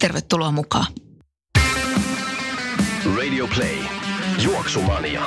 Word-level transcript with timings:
Tervetuloa 0.00 0.52
mukaan. 0.52 0.86
Radio 3.16 3.48
Play. 3.56 3.76
Juoksumania. 4.44 5.22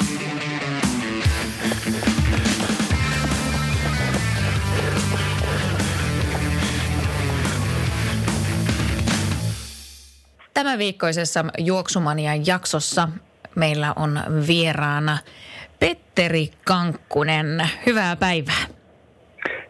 Tämän 10.54 10.80
viikkoisessa 10.80 11.46
Juoksumanian 11.58 12.48
jaksossa 12.48 13.10
meillä 13.56 13.94
on 13.96 14.20
vieraana 14.48 15.18
Petteri 15.80 16.52
Kankkunen. 16.66 17.70
Hyvää 17.86 18.16
päivää. 18.16 18.66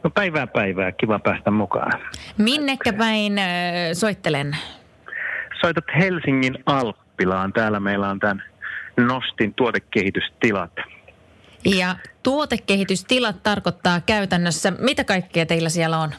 No 0.04 0.10
päivää 0.10 0.48
päivää, 0.48 0.92
kiva 0.92 1.20
päästä 1.20 1.52
mukaan. 1.52 1.92
Minnekä 2.38 2.94
päin 2.94 3.34
soittelen? 3.94 4.58
Soitat 5.62 5.86
Helsingin 6.00 6.58
Alppilaan. 6.66 7.54
Täällä 7.54 7.80
meillä 7.80 8.10
on 8.10 8.20
tämän 8.20 8.44
Nostin 8.98 9.54
tuotekehitystilat. 9.54 10.72
Ja 11.66 11.96
tuotekehitystilat 12.24 13.44
tarkoittaa 13.44 14.02
käytännössä, 14.02 14.72
mitä 14.72 15.04
kaikkea 15.04 15.46
teillä 15.46 15.70
siellä 15.70 15.98
on? 16.00 16.10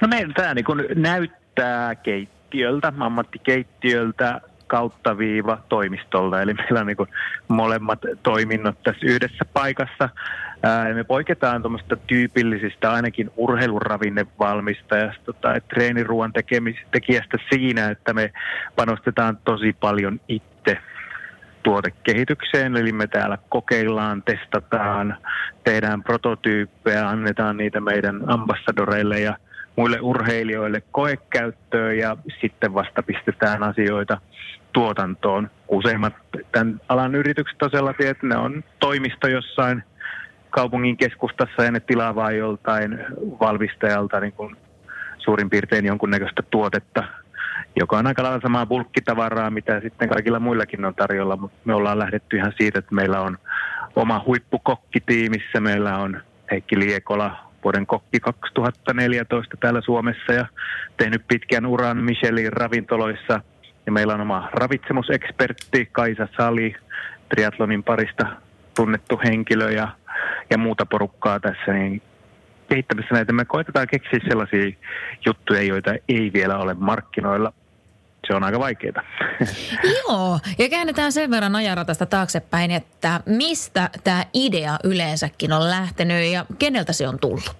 No 0.00 0.08
meillä 0.08 0.34
tämä 0.34 0.54
niin 0.54 1.02
näyttää 1.02 1.94
keittiöltä, 1.94 2.92
ammattikeittiöltä, 3.00 4.40
kautta 4.72 5.18
viiva 5.18 5.58
toimistolta. 5.68 6.42
Eli 6.42 6.54
meillä 6.54 6.80
on 6.80 6.86
niin 6.86 6.96
molemmat 7.48 7.98
toiminnot 8.22 8.82
tässä 8.82 9.06
yhdessä 9.06 9.44
paikassa. 9.52 10.08
Ää, 10.62 10.94
me 10.94 11.04
poiketaan 11.04 11.62
tuommoista 11.62 11.96
tyypillisistä 11.96 12.92
ainakin 12.92 13.30
urheiluravinnevalmistajasta 13.36 15.32
tai 15.32 15.60
treeniruoan 15.60 16.32
tekijästä 16.90 17.38
siinä, 17.50 17.90
että 17.90 18.14
me 18.14 18.32
panostetaan 18.76 19.38
tosi 19.44 19.76
paljon 19.80 20.20
itse 20.28 20.78
tuotekehitykseen, 21.62 22.76
eli 22.76 22.92
me 22.92 23.06
täällä 23.06 23.38
kokeillaan, 23.48 24.22
testataan, 24.22 25.16
tehdään 25.64 26.02
prototyyppejä, 26.02 27.08
annetaan 27.08 27.56
niitä 27.56 27.80
meidän 27.80 28.22
ambassadoreille 28.26 29.20
ja 29.20 29.36
muille 29.76 30.00
urheilijoille 30.00 30.82
koekäyttöön 30.92 31.98
ja 31.98 32.16
sitten 32.40 32.74
vasta 32.74 33.02
pistetään 33.02 33.62
asioita 33.62 34.18
tuotantoon. 34.72 35.50
Useimmat 35.68 36.14
tämän 36.52 36.80
alan 36.88 37.14
yritykset 37.14 37.62
on 37.62 37.70
sellaisia, 37.70 38.10
että 38.10 38.26
ne 38.26 38.36
on 38.36 38.64
toimisto 38.80 39.28
jossain 39.28 39.84
kaupungin 40.50 40.96
keskustassa 40.96 41.64
ja 41.64 41.72
ne 41.72 41.80
tilaa 41.80 42.32
joltain 42.32 42.98
valmistajalta 43.40 44.20
niin 44.20 44.32
kuin 44.32 44.56
suurin 45.18 45.50
piirtein 45.50 45.86
jonkunnäköistä 45.86 46.42
tuotetta, 46.50 47.04
joka 47.76 47.98
on 47.98 48.06
aika 48.06 48.22
lailla 48.22 48.40
samaa 48.42 48.66
bulkkitavaraa, 48.66 49.50
mitä 49.50 49.80
sitten 49.80 50.08
kaikilla 50.08 50.40
muillakin 50.40 50.84
on 50.84 50.94
tarjolla, 50.94 51.36
mutta 51.36 51.58
me 51.64 51.74
ollaan 51.74 51.98
lähdetty 51.98 52.36
ihan 52.36 52.52
siitä, 52.58 52.78
että 52.78 52.94
meillä 52.94 53.20
on 53.20 53.38
oma 53.96 54.22
huippukokkitiimissä, 54.26 55.60
meillä 55.60 55.98
on 55.98 56.20
Heikki 56.50 56.78
Liekola, 56.78 57.36
vuoden 57.64 57.86
kokki 57.86 58.20
2014 58.20 59.56
täällä 59.60 59.80
Suomessa 59.80 60.32
ja 60.32 60.46
tehnyt 60.96 61.22
pitkän 61.28 61.66
uran 61.66 61.96
Michelin 61.96 62.52
ravintoloissa. 62.52 63.40
Ja 63.86 63.92
meillä 63.92 64.14
on 64.14 64.20
oma 64.20 64.48
ravitsemusekspertti 64.52 65.88
Kaisa 65.92 66.28
Sali, 66.36 66.74
triatlonin 67.28 67.82
parista 67.82 68.26
tunnettu 68.76 69.20
henkilö 69.24 69.70
ja, 69.70 69.88
ja 70.50 70.58
muuta 70.58 70.86
porukkaa 70.86 71.40
tässä, 71.40 71.72
niin 71.72 72.02
kehittämässä 72.68 73.14
näitä. 73.14 73.32
Me 73.32 73.44
koitetaan 73.44 73.86
keksiä 73.86 74.20
sellaisia 74.28 74.72
juttuja, 75.26 75.62
joita 75.62 75.94
ei 76.08 76.30
vielä 76.34 76.58
ole 76.58 76.74
markkinoilla. 76.74 77.52
Se 78.26 78.34
on 78.34 78.44
aika 78.44 78.58
vaikeaa. 78.58 79.02
Joo, 80.08 80.38
ja 80.58 80.68
käännetään 80.68 81.12
sen 81.12 81.30
verran 81.30 81.56
ajaratasta 81.56 82.06
taaksepäin, 82.06 82.70
että 82.70 83.20
mistä 83.26 83.90
tämä 84.04 84.24
idea 84.34 84.78
yleensäkin 84.84 85.52
on 85.52 85.70
lähtenyt 85.70 86.32
ja 86.32 86.46
keneltä 86.58 86.92
se 86.92 87.08
on 87.08 87.18
tullut? 87.18 87.56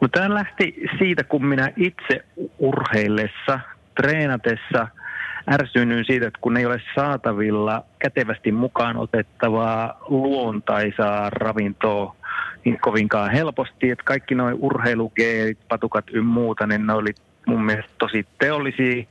No 0.00 0.08
tämä 0.08 0.34
lähti 0.34 0.74
siitä, 0.98 1.24
kun 1.24 1.46
minä 1.46 1.72
itse 1.76 2.24
urheillessa, 2.58 3.60
treenatessa– 3.94 4.88
ärsyynnyin 5.48 6.04
siitä, 6.04 6.26
että 6.26 6.38
kun 6.42 6.56
ei 6.56 6.66
ole 6.66 6.82
saatavilla 6.94 7.84
kätevästi 7.98 8.52
mukaan 8.52 8.96
otettavaa 8.96 9.98
luontaisaa 10.08 11.30
ravintoa 11.30 12.16
niin 12.64 12.78
kovinkaan 12.80 13.30
helposti, 13.30 13.90
että 13.90 14.04
kaikki 14.04 14.34
nuo 14.34 14.50
urheilugeelit, 14.58 15.58
patukat 15.68 16.04
ynnä 16.12 16.32
muuta, 16.32 16.66
niin 16.66 16.86
ne 16.86 16.92
oli 16.92 17.14
mun 17.46 17.64
mielestä 17.64 17.92
tosi 17.98 18.26
teollisia 18.38 19.04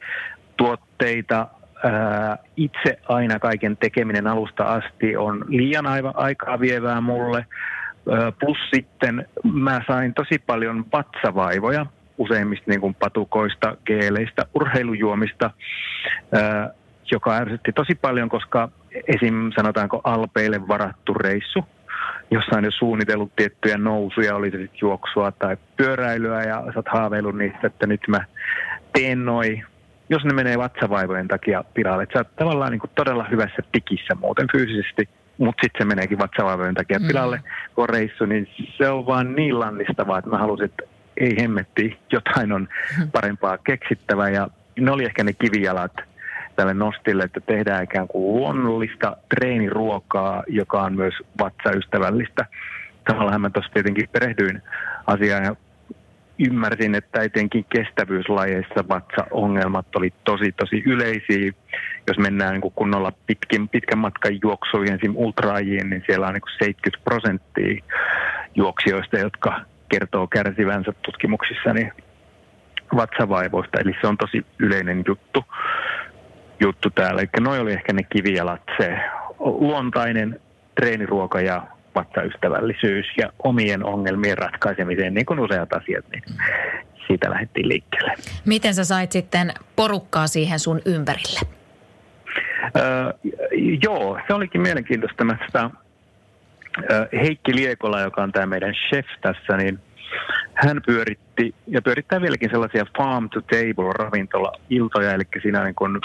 tuotteita. 0.57 1.47
Itse 2.57 2.99
aina 3.07 3.39
kaiken 3.39 3.77
tekeminen 3.77 4.27
alusta 4.27 4.63
asti 4.63 5.17
on 5.17 5.45
liian 5.47 5.87
aivan 5.87 6.13
aikaa 6.15 6.59
vievää 6.59 7.01
mulle. 7.01 7.45
Plus 8.39 8.57
sitten 8.73 9.27
mä 9.53 9.81
sain 9.87 10.13
tosi 10.13 10.39
paljon 10.39 10.85
vatsavaivoja 10.93 11.85
useimmista 12.19 12.65
niin 12.67 12.81
kuin 12.81 12.95
patukoista, 12.95 13.77
geeleistä, 13.85 14.45
urheilujuomista, 14.55 15.51
ää, 16.31 16.69
joka 17.11 17.35
ärsytti 17.35 17.71
tosi 17.71 17.95
paljon, 17.95 18.29
koska 18.29 18.69
esim. 19.07 19.51
sanotaanko 19.55 20.01
alpeille 20.03 20.67
varattu 20.67 21.13
reissu, 21.13 21.65
jossa 22.31 22.57
on 22.57 22.65
jo 22.65 22.71
suunnitellut 22.71 23.35
tiettyjä 23.35 23.77
nousuja, 23.77 24.35
oli 24.35 24.51
se 24.51 24.57
sitten 24.57 24.79
juoksua 24.81 25.31
tai 25.31 25.57
pyöräilyä 25.77 26.43
ja 26.43 26.63
sä 26.65 26.79
oot 26.79 26.87
haaveillut 26.87 27.37
niistä, 27.37 27.67
että 27.67 27.87
nyt 27.87 28.01
mä 28.07 28.25
teen 28.93 29.25
noin 29.25 29.63
jos 30.09 30.23
ne 30.25 30.33
menee 30.33 30.57
vatsavaivojen 30.57 31.27
takia 31.27 31.63
pilalle. 31.73 32.03
Että 32.03 32.13
sä 32.13 32.19
oot 32.19 32.35
tavallaan 32.35 32.71
niin 32.71 32.79
kuin 32.79 32.91
todella 32.95 33.25
hyvässä 33.31 33.61
tikissä 33.71 34.15
muuten 34.15 34.47
fyysisesti, 34.51 35.09
mutta 35.37 35.61
sitten 35.63 35.81
se 35.81 35.85
meneekin 35.85 36.19
vatsavaivojen 36.19 36.75
takia 36.75 36.99
mm. 36.99 37.07
pilalle, 37.07 37.41
kun 37.75 37.89
reissu, 37.89 38.25
niin 38.25 38.47
se 38.77 38.89
on 38.89 39.05
vaan 39.05 39.35
niin 39.35 39.59
lannistavaa, 39.59 40.17
että 40.17 40.29
mä 40.29 40.37
halusin, 40.37 40.65
että 40.65 40.83
ei 41.17 41.35
hemmetti, 41.41 41.99
jotain 42.11 42.51
on 42.51 42.67
parempaa 43.11 43.57
keksittävä 43.57 44.29
ja 44.29 44.47
ne 44.79 44.91
oli 44.91 45.05
ehkä 45.05 45.23
ne 45.23 45.33
kivijalat 45.33 45.91
tälle 46.55 46.73
nostille, 46.73 47.23
että 47.23 47.39
tehdään 47.39 47.83
ikään 47.83 48.07
kuin 48.07 48.39
luonnollista 48.39 49.17
treeniruokaa, 49.35 50.43
joka 50.47 50.81
on 50.81 50.95
myös 50.95 51.13
vatsaystävällistä. 51.39 52.45
Samallahan 53.09 53.41
mä 53.41 53.49
tuossa 53.49 53.71
tietenkin 53.73 54.09
perehdyin 54.11 54.61
asiaan 55.07 55.43
ja 55.43 55.55
ymmärsin, 56.39 56.95
että 56.95 57.21
etenkin 57.21 57.65
kestävyyslajeissa 57.75 58.87
vatsaongelmat 58.89 59.95
oli 59.95 60.13
tosi 60.23 60.51
tosi 60.51 60.83
yleisiä. 60.85 61.51
Jos 62.07 62.17
mennään 62.17 62.53
niin 62.53 62.71
kunnolla 62.75 63.11
pitkin, 63.27 63.69
pitkän 63.69 63.99
matkan 63.99 64.39
juoksuihin, 64.43 64.93
esimerkiksi 64.93 65.23
ultraajiin, 65.25 65.89
niin 65.89 66.03
siellä 66.05 66.27
on 66.27 66.33
niin 66.33 66.41
kuin 66.41 66.53
70 66.59 67.03
prosenttia 67.03 67.83
juoksijoista, 68.55 69.17
jotka 69.17 69.61
kertoo 69.89 70.27
kärsivänsä 70.27 70.93
tutkimuksissa 71.01 71.73
niin 71.73 71.91
vatsavaivoista, 72.95 73.79
eli 73.79 73.95
se 74.01 74.07
on 74.07 74.17
tosi 74.17 74.45
yleinen 74.59 75.03
juttu, 75.07 75.45
juttu 76.59 76.89
täällä. 76.89 77.21
Eli 77.21 77.29
noi 77.39 77.59
oli 77.59 77.73
ehkä 77.73 77.93
ne 77.93 78.03
kivijalat, 78.03 78.61
se 78.77 78.97
luontainen 79.39 80.39
treeniruoka 80.75 81.41
ja 81.41 81.67
vatsaystävällisyys 81.95 83.05
ja 83.17 83.29
omien 83.43 83.85
ongelmien 83.85 84.37
ratkaisemiseen, 84.37 85.13
niin 85.13 85.25
kuin 85.25 85.39
useat 85.39 85.73
asiat, 85.73 86.05
niin 86.11 86.23
siitä 87.07 87.29
lähdettiin 87.29 87.69
liikkeelle. 87.69 88.13
Miten 88.45 88.73
sä 88.73 88.83
sait 88.83 89.11
sitten 89.11 89.53
porukkaa 89.75 90.27
siihen 90.27 90.59
sun 90.59 90.81
ympärille? 90.85 91.39
Öö, 92.77 93.13
joo, 93.83 94.19
se 94.27 94.33
olikin 94.33 94.61
mielenkiintoista. 94.61 95.23
Mä 95.23 95.37
sitä 95.45 95.69
Heikki 97.13 97.55
Liekola, 97.55 98.01
joka 98.01 98.23
on 98.23 98.31
tämä 98.31 98.45
meidän 98.45 98.73
chef 98.73 99.05
tässä, 99.21 99.57
niin 99.57 99.79
hän 100.53 100.81
pyöritti 100.85 101.55
ja 101.67 101.81
pyörittää 101.81 102.21
vieläkin 102.21 102.49
sellaisia 102.49 102.85
farm 102.97 103.29
to 103.29 103.41
table 103.41 103.93
ravintola-iltoja, 103.93 105.13
eli 105.13 105.23
siinä 105.41 105.63
niin 105.63 105.75
kun 105.75 106.01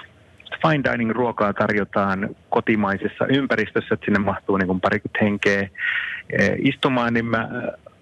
fine 0.66 0.92
dining 0.92 1.10
ruokaa 1.10 1.52
tarjotaan 1.52 2.36
kotimaisessa 2.50 3.26
ympäristössä, 3.28 3.94
että 3.94 4.04
sinne 4.04 4.18
mahtuu 4.18 4.56
niin 4.56 4.80
parikymmentä 4.80 5.24
henkeä 5.24 5.68
istumaan, 6.58 7.14
niin 7.14 7.26
mä 7.26 7.48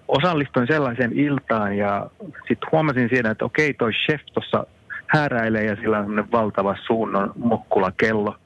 osallistuin 0.08 0.66
sellaiseen 0.66 1.12
iltaan 1.12 1.76
ja 1.76 2.10
sitten 2.48 2.68
huomasin 2.72 3.08
siinä, 3.08 3.30
että 3.30 3.44
okei 3.44 3.74
toi 3.74 3.92
chef 3.92 4.20
tuossa 4.34 4.66
hääräilee 5.06 5.64
ja 5.64 5.76
sillä 5.76 5.98
on 5.98 6.28
valtava 6.32 6.76
suunnon 6.86 7.32
mokkula 7.36 7.92
kello. 7.96 8.36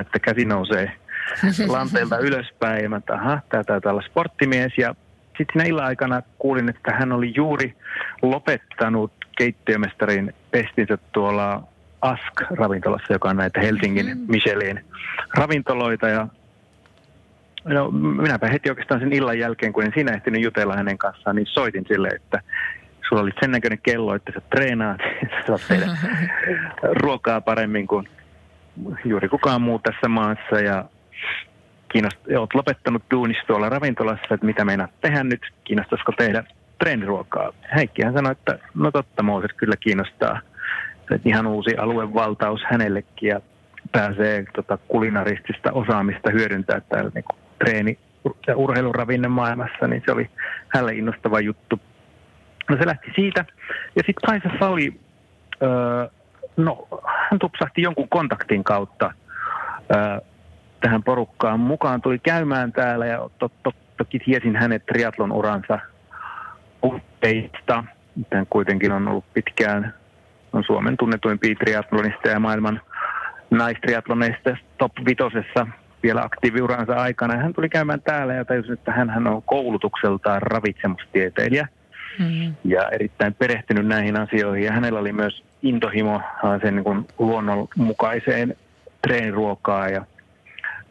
Että 0.00 0.18
käsi 0.18 0.44
nousee 0.44 0.92
lanteelta 1.68 2.18
ylöspäin 2.18 2.82
ja 2.82 2.88
mä 2.88 2.96
että 2.96 3.14
aha, 3.14 3.40
tää 3.48 3.64
taitaa 3.64 3.92
olla 3.92 4.02
sporttimies 4.02 4.72
ja 4.78 4.94
sitten 5.38 5.46
siinä 5.52 5.68
illan 5.68 5.84
aikana 5.84 6.22
kuulin, 6.38 6.68
että 6.68 6.92
hän 6.92 7.12
oli 7.12 7.32
juuri 7.36 7.74
lopettanut 8.22 9.12
keittiömestarin 9.38 10.34
pestinsä 10.50 10.98
tuolla 11.12 11.62
Ask-ravintolassa, 12.02 13.12
joka 13.12 13.28
on 13.28 13.36
näitä 13.36 13.60
Helsingin 13.60 14.06
mm. 14.06 14.24
Michelin 14.28 14.84
ravintoloita. 15.34 16.08
Ja 16.08 16.28
no, 17.64 17.90
minäpä 17.90 18.48
heti 18.48 18.70
oikeastaan 18.70 19.00
sen 19.00 19.12
illan 19.12 19.38
jälkeen, 19.38 19.72
kun 19.72 19.84
en 19.84 19.92
siinä 19.94 20.12
ehtinyt 20.12 20.42
jutella 20.42 20.76
hänen 20.76 20.98
kanssaan, 20.98 21.36
niin 21.36 21.46
soitin 21.46 21.84
sille, 21.88 22.08
että 22.08 22.40
sulla 23.08 23.22
oli 23.22 23.30
sen 23.40 23.50
näköinen 23.50 23.78
kello, 23.82 24.14
että 24.14 24.32
sä 24.34 24.40
treenaat, 24.50 25.00
sä 25.32 25.46
saat 25.46 25.60
tehdä 25.68 25.86
ruokaa 27.02 27.40
paremmin 27.40 27.86
kuin 27.86 28.08
juuri 29.04 29.28
kukaan 29.28 29.62
muu 29.62 29.78
tässä 29.78 30.08
maassa. 30.08 30.60
Ja 30.60 30.84
kiinnost- 31.94 32.38
olet 32.38 32.54
lopettanut 32.54 33.02
duunista 33.10 33.46
tuolla 33.46 33.68
ravintolassa, 33.68 34.34
että 34.34 34.46
mitä 34.46 34.64
meinaat 34.64 35.00
tehdä 35.00 35.24
nyt, 35.24 35.40
kiinnostaisiko 35.64 36.12
tehdä 36.12 36.44
treeniruokaa. 36.78 37.52
Heikkihän 37.76 38.12
sanoi, 38.12 38.32
että 38.32 38.58
no 38.74 38.90
totta 38.90 39.22
Mooses 39.22 39.52
kyllä 39.56 39.76
kiinnostaa. 39.80 40.40
Että 41.14 41.28
ihan 41.28 41.46
uusi 41.46 41.76
aluevaltaus 41.76 42.60
hänellekin 42.64 43.28
ja 43.28 43.40
pääsee 43.92 44.44
tota, 44.54 44.78
kulinaristista 44.88 45.72
osaamista 45.72 46.30
hyödyntää 46.30 46.80
täällä 46.80 47.10
niin 47.14 47.24
kuin 47.24 47.38
treeni- 47.58 47.98
ja 48.46 48.56
urheiluravinne 48.56 49.28
maailmassa, 49.28 49.86
niin 49.86 50.02
se 50.06 50.12
oli 50.12 50.30
hänelle 50.68 50.92
innostava 50.92 51.40
juttu. 51.40 51.80
No 52.70 52.76
se 52.76 52.86
lähti 52.86 53.12
siitä. 53.14 53.44
Ja 53.96 54.02
sitten 54.06 54.26
Kaisassa 54.26 54.68
oli, 54.68 55.00
öö, 55.62 56.08
no 56.56 56.88
hän 57.30 57.38
tupsahti 57.38 57.82
jonkun 57.82 58.08
kontaktin 58.08 58.64
kautta 58.64 59.12
öö, 59.96 60.18
tähän 60.82 61.02
porukkaan 61.02 61.60
mukaan. 61.60 62.02
Tuli 62.02 62.18
käymään 62.18 62.72
täällä 62.72 63.06
ja 63.06 63.30
to, 63.38 63.50
to, 63.62 63.72
toki 63.96 64.18
tiesin 64.18 64.56
hänet 64.56 64.86
triatlon 64.86 65.32
uransa 65.32 65.78
puitteista. 66.80 67.84
Hän 68.32 68.46
kuitenkin 68.50 68.92
on 68.92 69.08
ollut 69.08 69.24
pitkään 69.34 69.94
on 70.52 70.64
Suomen 70.64 70.96
tunnetuimpia 70.96 71.54
triatlonista 71.54 72.28
ja 72.28 72.40
maailman 72.40 72.80
naistriatloneista 73.50 74.56
top 74.78 74.92
vitosessa 75.06 75.66
vielä 76.02 76.22
aktiiviuransa 76.22 76.94
aikana. 76.94 77.36
Hän 77.36 77.52
tuli 77.52 77.68
käymään 77.68 78.00
täällä 78.00 78.34
ja 78.34 78.44
tajusin, 78.44 78.72
että 78.72 78.92
hän 78.92 79.26
on 79.26 79.42
koulutukseltaan 79.42 80.42
ravitsemustieteilijä 80.42 81.68
mm-hmm. 82.18 82.54
ja 82.64 82.88
erittäin 82.88 83.34
perehtynyt 83.34 83.86
näihin 83.86 84.16
asioihin. 84.16 84.64
Ja 84.64 84.72
hänellä 84.72 85.00
oli 85.00 85.12
myös 85.12 85.44
intohimo 85.62 86.20
sen 86.62 86.76
niin 86.76 86.84
kuin 86.84 87.06
luonnonmukaiseen 87.18 88.56
treeniruokaan 89.02 89.92
ja, 89.92 90.04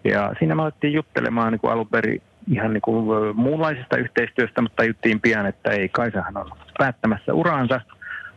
ja 0.03 0.33
siinä 0.39 0.55
me 0.55 0.61
alettiin 0.61 0.93
juttelemaan 0.93 1.51
niin 1.51 1.59
kuin 1.59 1.71
alun 1.71 1.87
perin 1.87 2.21
ihan 2.51 2.73
niin 2.73 2.81
kuin 2.81 3.35
muunlaisesta 3.35 3.97
yhteistyöstä, 3.97 4.61
mutta 4.61 4.75
tajuttiin 4.75 5.21
pian, 5.21 5.45
että 5.45 5.71
ei, 5.71 5.89
Kaisahan 5.89 6.37
on 6.37 6.51
päättämässä 6.77 7.33
uraansa, 7.33 7.81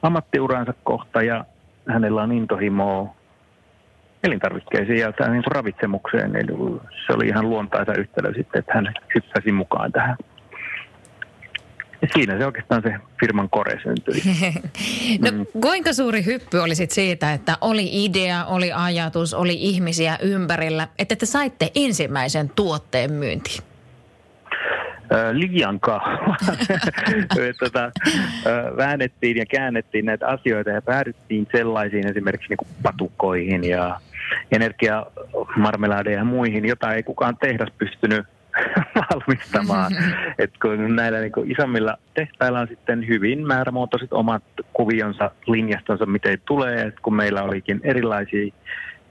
ammattiuransa 0.02 0.74
kohta 0.84 1.22
ja 1.22 1.44
hänellä 1.88 2.22
on 2.22 2.32
intohimoa 2.32 3.14
elintarvikkeisiin 4.24 4.98
ja 4.98 5.12
niin 5.28 5.44
ravitsemukseen. 5.46 6.36
Eli 6.36 6.80
se 7.06 7.12
oli 7.12 7.26
ihan 7.26 7.50
luontaisa 7.50 7.94
yhtälö 7.94 8.34
sitten, 8.34 8.58
että 8.58 8.72
hän 8.74 8.94
hyppäsi 9.14 9.52
mukaan 9.52 9.92
tähän. 9.92 10.16
Siinä 12.12 12.38
se 12.38 12.46
oikeastaan 12.46 12.82
se 12.82 12.94
firman 13.20 13.50
kore 13.50 13.80
syntyi. 13.82 14.22
no 15.24 15.30
mm. 15.30 15.60
kuinka 15.60 15.92
suuri 15.92 16.24
hyppy 16.24 16.58
oli 16.58 16.74
sit 16.74 16.90
siitä, 16.90 17.32
että 17.32 17.58
oli 17.60 18.04
idea, 18.04 18.44
oli 18.44 18.72
ajatus, 18.72 19.34
oli 19.34 19.54
ihmisiä 19.60 20.18
ympärillä, 20.22 20.88
että 20.98 21.16
te 21.16 21.26
saitte 21.26 21.70
ensimmäisen 21.74 22.50
tuotteen 22.56 23.12
myyntiin? 23.12 23.62
liian 25.32 25.80
kauan. 25.80 26.36
tota, 27.60 27.92
väännettiin 28.76 29.36
ja 29.36 29.46
käännettiin 29.46 30.04
näitä 30.04 30.26
asioita 30.26 30.70
ja 30.70 30.82
päädyttiin 30.82 31.46
sellaisiin 31.52 32.06
esimerkiksi 32.06 32.48
niin 32.48 32.56
kuin 32.56 32.68
patukoihin 32.82 33.64
ja 33.64 34.00
energiamarmelaadeja 34.52 36.18
ja 36.18 36.24
muihin, 36.24 36.64
jota 36.64 36.94
ei 36.94 37.02
kukaan 37.02 37.36
tehdas 37.36 37.68
pystynyt 37.78 38.26
valmistamaan. 39.10 39.92
Et 40.38 40.50
kun 40.62 40.96
näillä 40.96 41.20
niin 41.20 41.32
kuin 41.32 41.52
isommilla 41.52 41.96
tehtailla 42.14 42.60
on 42.60 42.68
sitten 42.68 43.08
hyvin 43.08 43.46
määrämuotoiset 43.46 44.12
omat 44.12 44.42
kuvionsa, 44.72 45.30
linjastonsa, 45.46 46.06
miten 46.06 46.38
tulee. 46.44 46.82
Et 46.82 47.00
kun 47.00 47.16
meillä 47.16 47.42
olikin 47.42 47.80
erilaisia 47.84 48.52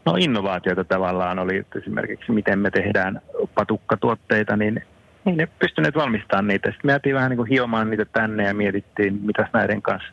no 0.06 0.16
innovaatioita 0.19 0.84
tavallaan 0.84 1.40
oli, 1.40 1.57
että 1.57 1.80
esimerkiksi 1.80 2.31
miten 2.31 2.60
me 2.60 2.72
tehdään 2.72 3.22
patukkatuotteita, 3.56 4.57
niin 4.57 4.84
niin 5.25 5.38
ne 5.38 5.48
pystyneet 5.60 5.95
valmistamaan 5.95 6.48
niitä. 6.48 6.69
Sitten 6.69 6.90
me 6.90 6.92
jäätiin 6.92 7.16
vähän 7.16 7.30
niin 7.30 7.38
kuin 7.38 7.50
hiomaan 7.50 7.90
niitä 7.90 8.06
tänne 8.06 8.44
ja 8.44 8.54
mietittiin, 8.54 9.19
mitä 9.24 9.48
näiden 9.54 9.81
kanssa, 9.81 10.10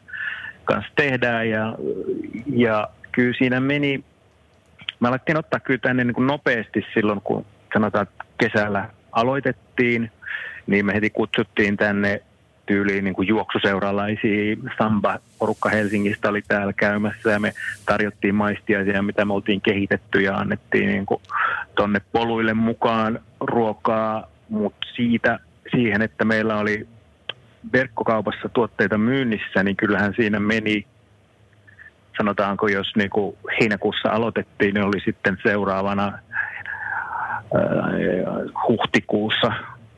kanssa 0.64 0.92
tehdään. 0.96 1.50
Ja, 1.50 1.74
ja 2.52 2.88
kyllä 3.12 3.34
siinä 3.38 3.60
meni, 3.60 4.04
me 5.00 5.08
alettiin 5.08 5.38
ottaa 5.38 5.60
kyllä 5.60 5.80
tänne 5.82 6.04
niin 6.04 6.14
kuin 6.14 6.26
nopeasti 6.26 6.86
silloin, 6.94 7.20
kun 7.20 7.46
sanotaan, 7.72 8.02
että 8.02 8.24
kesällä 8.38 8.88
aloitettiin, 9.12 10.10
niin 10.66 10.86
me 10.86 10.94
heti 10.94 11.10
kutsuttiin 11.10 11.76
tänne 11.76 12.22
tyyliin 12.66 13.04
niin 13.04 13.14
kuin 13.14 13.28
juoksuseuralaisia. 13.28 14.56
Samba-porukka 14.78 15.68
Helsingistä 15.68 16.28
oli 16.28 16.42
täällä 16.48 16.72
käymässä 16.72 17.30
ja 17.30 17.40
me 17.40 17.52
tarjottiin 17.86 18.34
maistiaisia, 18.34 19.02
mitä 19.02 19.24
me 19.24 19.32
oltiin 19.34 19.60
kehitetty 19.60 20.20
ja 20.20 20.36
annettiin 20.36 20.86
niin 20.86 21.06
kuin 21.06 21.22
tonne 21.74 22.00
poluille 22.12 22.54
mukaan 22.54 23.20
ruokaa 23.40 24.30
mutta 24.50 24.86
siitä 24.94 25.38
siihen, 25.70 26.02
että 26.02 26.24
meillä 26.24 26.58
oli 26.58 26.88
verkkokaupassa 27.72 28.48
tuotteita 28.48 28.98
myynnissä, 28.98 29.62
niin 29.62 29.76
kyllähän 29.76 30.14
siinä 30.16 30.40
meni, 30.40 30.86
sanotaanko 32.16 32.68
jos 32.68 32.96
niin 32.96 33.10
kuin 33.10 33.36
heinäkuussa 33.60 34.08
aloitettiin, 34.08 34.74
niin 34.74 34.84
oli 34.84 35.00
sitten 35.04 35.38
seuraavana 35.42 36.18
huhtikuussa 38.68 39.52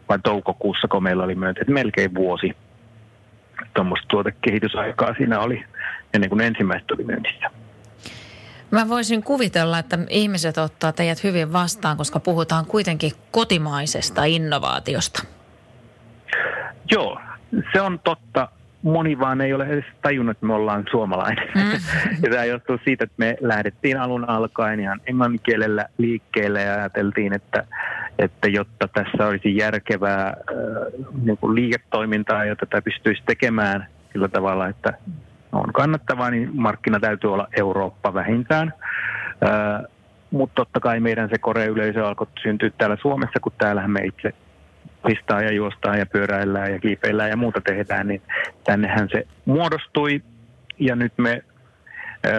vai 0.09 0.19
toukokuussa, 0.19 0.89
kun 0.89 1.03
meillä 1.03 1.25
oli 1.25 1.35
myynti, 1.35 1.61
että 1.61 1.73
melkein 1.73 2.15
vuosi 2.15 2.57
tuommoista 3.75 4.09
tuotekehitysaikaa 4.09 5.15
siinä 5.15 5.41
oli 5.41 5.65
ennen 6.15 6.31
kuin 6.31 6.41
ensimmäiset 6.41 6.87
tuli 6.87 7.05
myynnissä. 7.05 7.51
Mä 8.71 8.89
voisin 8.89 9.23
kuvitella, 9.23 9.79
että 9.79 9.99
ihmiset 10.09 10.59
ottaa 10.59 10.93
teidät 10.93 11.25
hyvin 11.25 11.53
vastaan, 11.53 11.97
koska 11.97 12.21
puhutaan 12.21 12.67
kuitenkin 12.67 13.13
kotimaisesta 13.31 14.25
innovaatiosta. 14.25 15.23
Joo, 16.91 17.21
se 17.73 17.81
on 17.81 17.99
totta. 17.99 18.49
Moni 18.83 19.19
vaan 19.19 19.41
ei 19.41 19.55
ole 19.55 19.67
edes 19.67 19.85
tajunnut, 20.03 20.37
että 20.37 20.47
me 20.47 20.55
ollaan 20.55 20.85
suomalainen. 20.91 21.49
Mm. 21.55 21.71
ja 22.23 22.31
tämä 22.31 22.45
johtuu 22.45 22.79
siitä, 22.85 23.05
että 23.05 23.15
me 23.19 23.37
lähdettiin 23.41 24.01
alun 24.01 24.29
alkaen 24.29 24.81
ihan 24.81 25.01
englanninkielellä 25.07 25.87
liikkeelle 25.99 26.63
ja 26.63 26.75
ajateltiin, 26.75 27.33
että, 27.33 27.65
että 28.19 28.49
jotta 28.49 28.89
tässä 28.89 29.27
olisi 29.27 29.57
järkevää 29.57 30.27
äh, 30.27 30.35
niin 31.23 31.39
kuin 31.39 31.55
liiketoimintaa, 31.55 32.45
jota 32.45 32.67
tätä 32.67 32.83
pystyisi 32.83 33.23
tekemään 33.27 33.87
sillä 34.13 34.29
tavalla, 34.29 34.69
että 34.69 34.93
on 35.53 35.73
kannattavaa, 35.73 36.31
niin 36.31 36.51
markkina 36.53 37.01
täytyy 37.01 37.33
olla 37.33 37.49
Eurooppa 37.57 38.15
vähintään. 38.15 38.75
Mutta 40.31 40.55
totta 40.55 40.81
kai 40.81 41.01
meidän 41.01 41.29
se 41.29 41.39
koreyleisö 41.39 42.07
alkoi 42.07 42.27
syntyä 42.43 42.71
täällä 42.79 42.97
Suomessa, 43.03 43.41
kun 43.41 43.53
täällähän 43.59 43.91
me 43.91 44.01
itse 44.01 44.35
pistaa 45.07 45.43
ja 45.43 45.53
juostaan 45.53 45.99
ja 45.99 46.07
pyöräillään 46.07 46.73
ja 46.73 46.79
kiipeillään 46.79 47.31
ja 47.31 47.37
muuta 47.37 47.61
tehdään, 47.61 48.09
niin 48.09 48.23
tännehän 48.65 49.09
se 49.13 49.27
muodostui. 49.45 50.23
Ja 50.79 50.97
nyt 50.97 51.13
me 51.17 51.43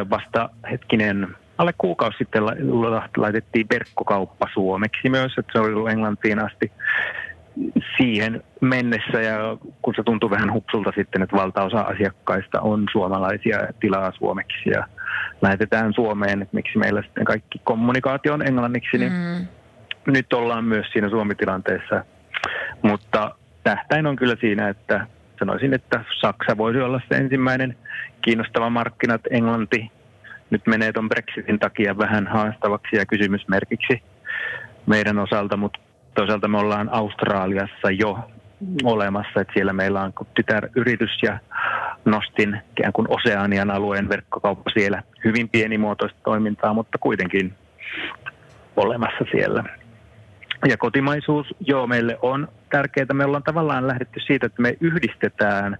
vasta 0.09 0.49
hetkinen 0.71 1.27
alle 1.57 1.73
kuukausi 1.77 2.17
sitten 2.17 2.43
laitettiin 3.17 3.67
verkkokauppa 3.73 4.47
suomeksi 4.53 5.09
myös, 5.09 5.33
että 5.37 5.51
se 5.53 5.59
oli 5.59 5.73
ollut 5.73 5.89
Englantiin 5.89 6.39
asti 6.39 6.71
siihen 7.97 8.43
mennessä 8.61 9.21
ja 9.21 9.57
kun 9.81 9.93
se 9.95 10.03
tuntuu 10.03 10.29
vähän 10.29 10.53
hupsulta 10.53 10.91
sitten, 10.95 11.21
että 11.21 11.35
valtaosa 11.35 11.81
asiakkaista 11.81 12.61
on 12.61 12.85
suomalaisia 12.91 13.59
tilaa 13.79 14.11
suomeksi 14.11 14.69
ja 14.69 14.87
lähetetään 15.41 15.93
Suomeen, 15.93 16.41
että 16.41 16.55
miksi 16.55 16.77
meillä 16.77 17.01
sitten 17.01 17.25
kaikki 17.25 17.61
kommunikaatio 17.63 18.33
on 18.33 18.47
englanniksi, 18.47 18.97
niin 18.97 19.11
mm. 19.11 19.47
nyt 20.07 20.33
ollaan 20.33 20.65
myös 20.65 20.85
siinä 20.93 21.09
Suomi-tilanteessa. 21.09 22.05
Mutta 22.83 23.35
tähtäin 23.63 24.07
on 24.07 24.15
kyllä 24.15 24.35
siinä, 24.39 24.69
että 24.69 25.07
sanoisin, 25.39 25.73
että 25.73 26.03
Saksa 26.21 26.57
voisi 26.57 26.79
olla 26.79 27.01
se 27.09 27.15
ensimmäinen 27.15 27.77
kiinnostava 28.21 28.69
markkinat, 28.69 29.21
Englanti 29.31 29.91
nyt 30.49 30.67
menee 30.67 30.91
tuon 30.91 31.09
Brexitin 31.09 31.59
takia 31.59 31.97
vähän 31.97 32.27
haastavaksi 32.27 32.95
ja 32.95 33.05
kysymysmerkiksi 33.05 34.03
meidän 34.85 35.19
osalta, 35.19 35.57
mutta 35.57 35.79
toisaalta 36.15 36.47
me 36.47 36.57
ollaan 36.57 36.89
Australiassa 36.91 37.91
jo 37.91 38.19
olemassa, 38.83 39.41
että 39.41 39.53
siellä 39.53 39.73
meillä 39.73 40.01
on 40.01 40.13
tytäryritys 40.33 41.23
ja 41.23 41.39
nostin 42.05 42.61
ikään 42.71 42.93
kuin 42.93 43.07
Oseanian 43.09 43.71
alueen 43.71 44.09
verkkokauppa 44.09 44.71
siellä. 44.73 45.03
Hyvin 45.23 45.49
pienimuotoista 45.49 46.19
toimintaa, 46.23 46.73
mutta 46.73 46.97
kuitenkin 46.97 47.53
olemassa 48.75 49.25
siellä. 49.31 49.63
Ja 50.69 50.77
kotimaisuus, 50.77 51.55
joo, 51.59 51.87
meille 51.87 52.17
on 52.21 52.47
tärkeää. 52.69 53.05
Me 53.13 53.25
ollaan 53.25 53.43
tavallaan 53.43 53.87
lähdetty 53.87 54.19
siitä, 54.19 54.45
että 54.45 54.61
me 54.61 54.77
yhdistetään 54.81 55.77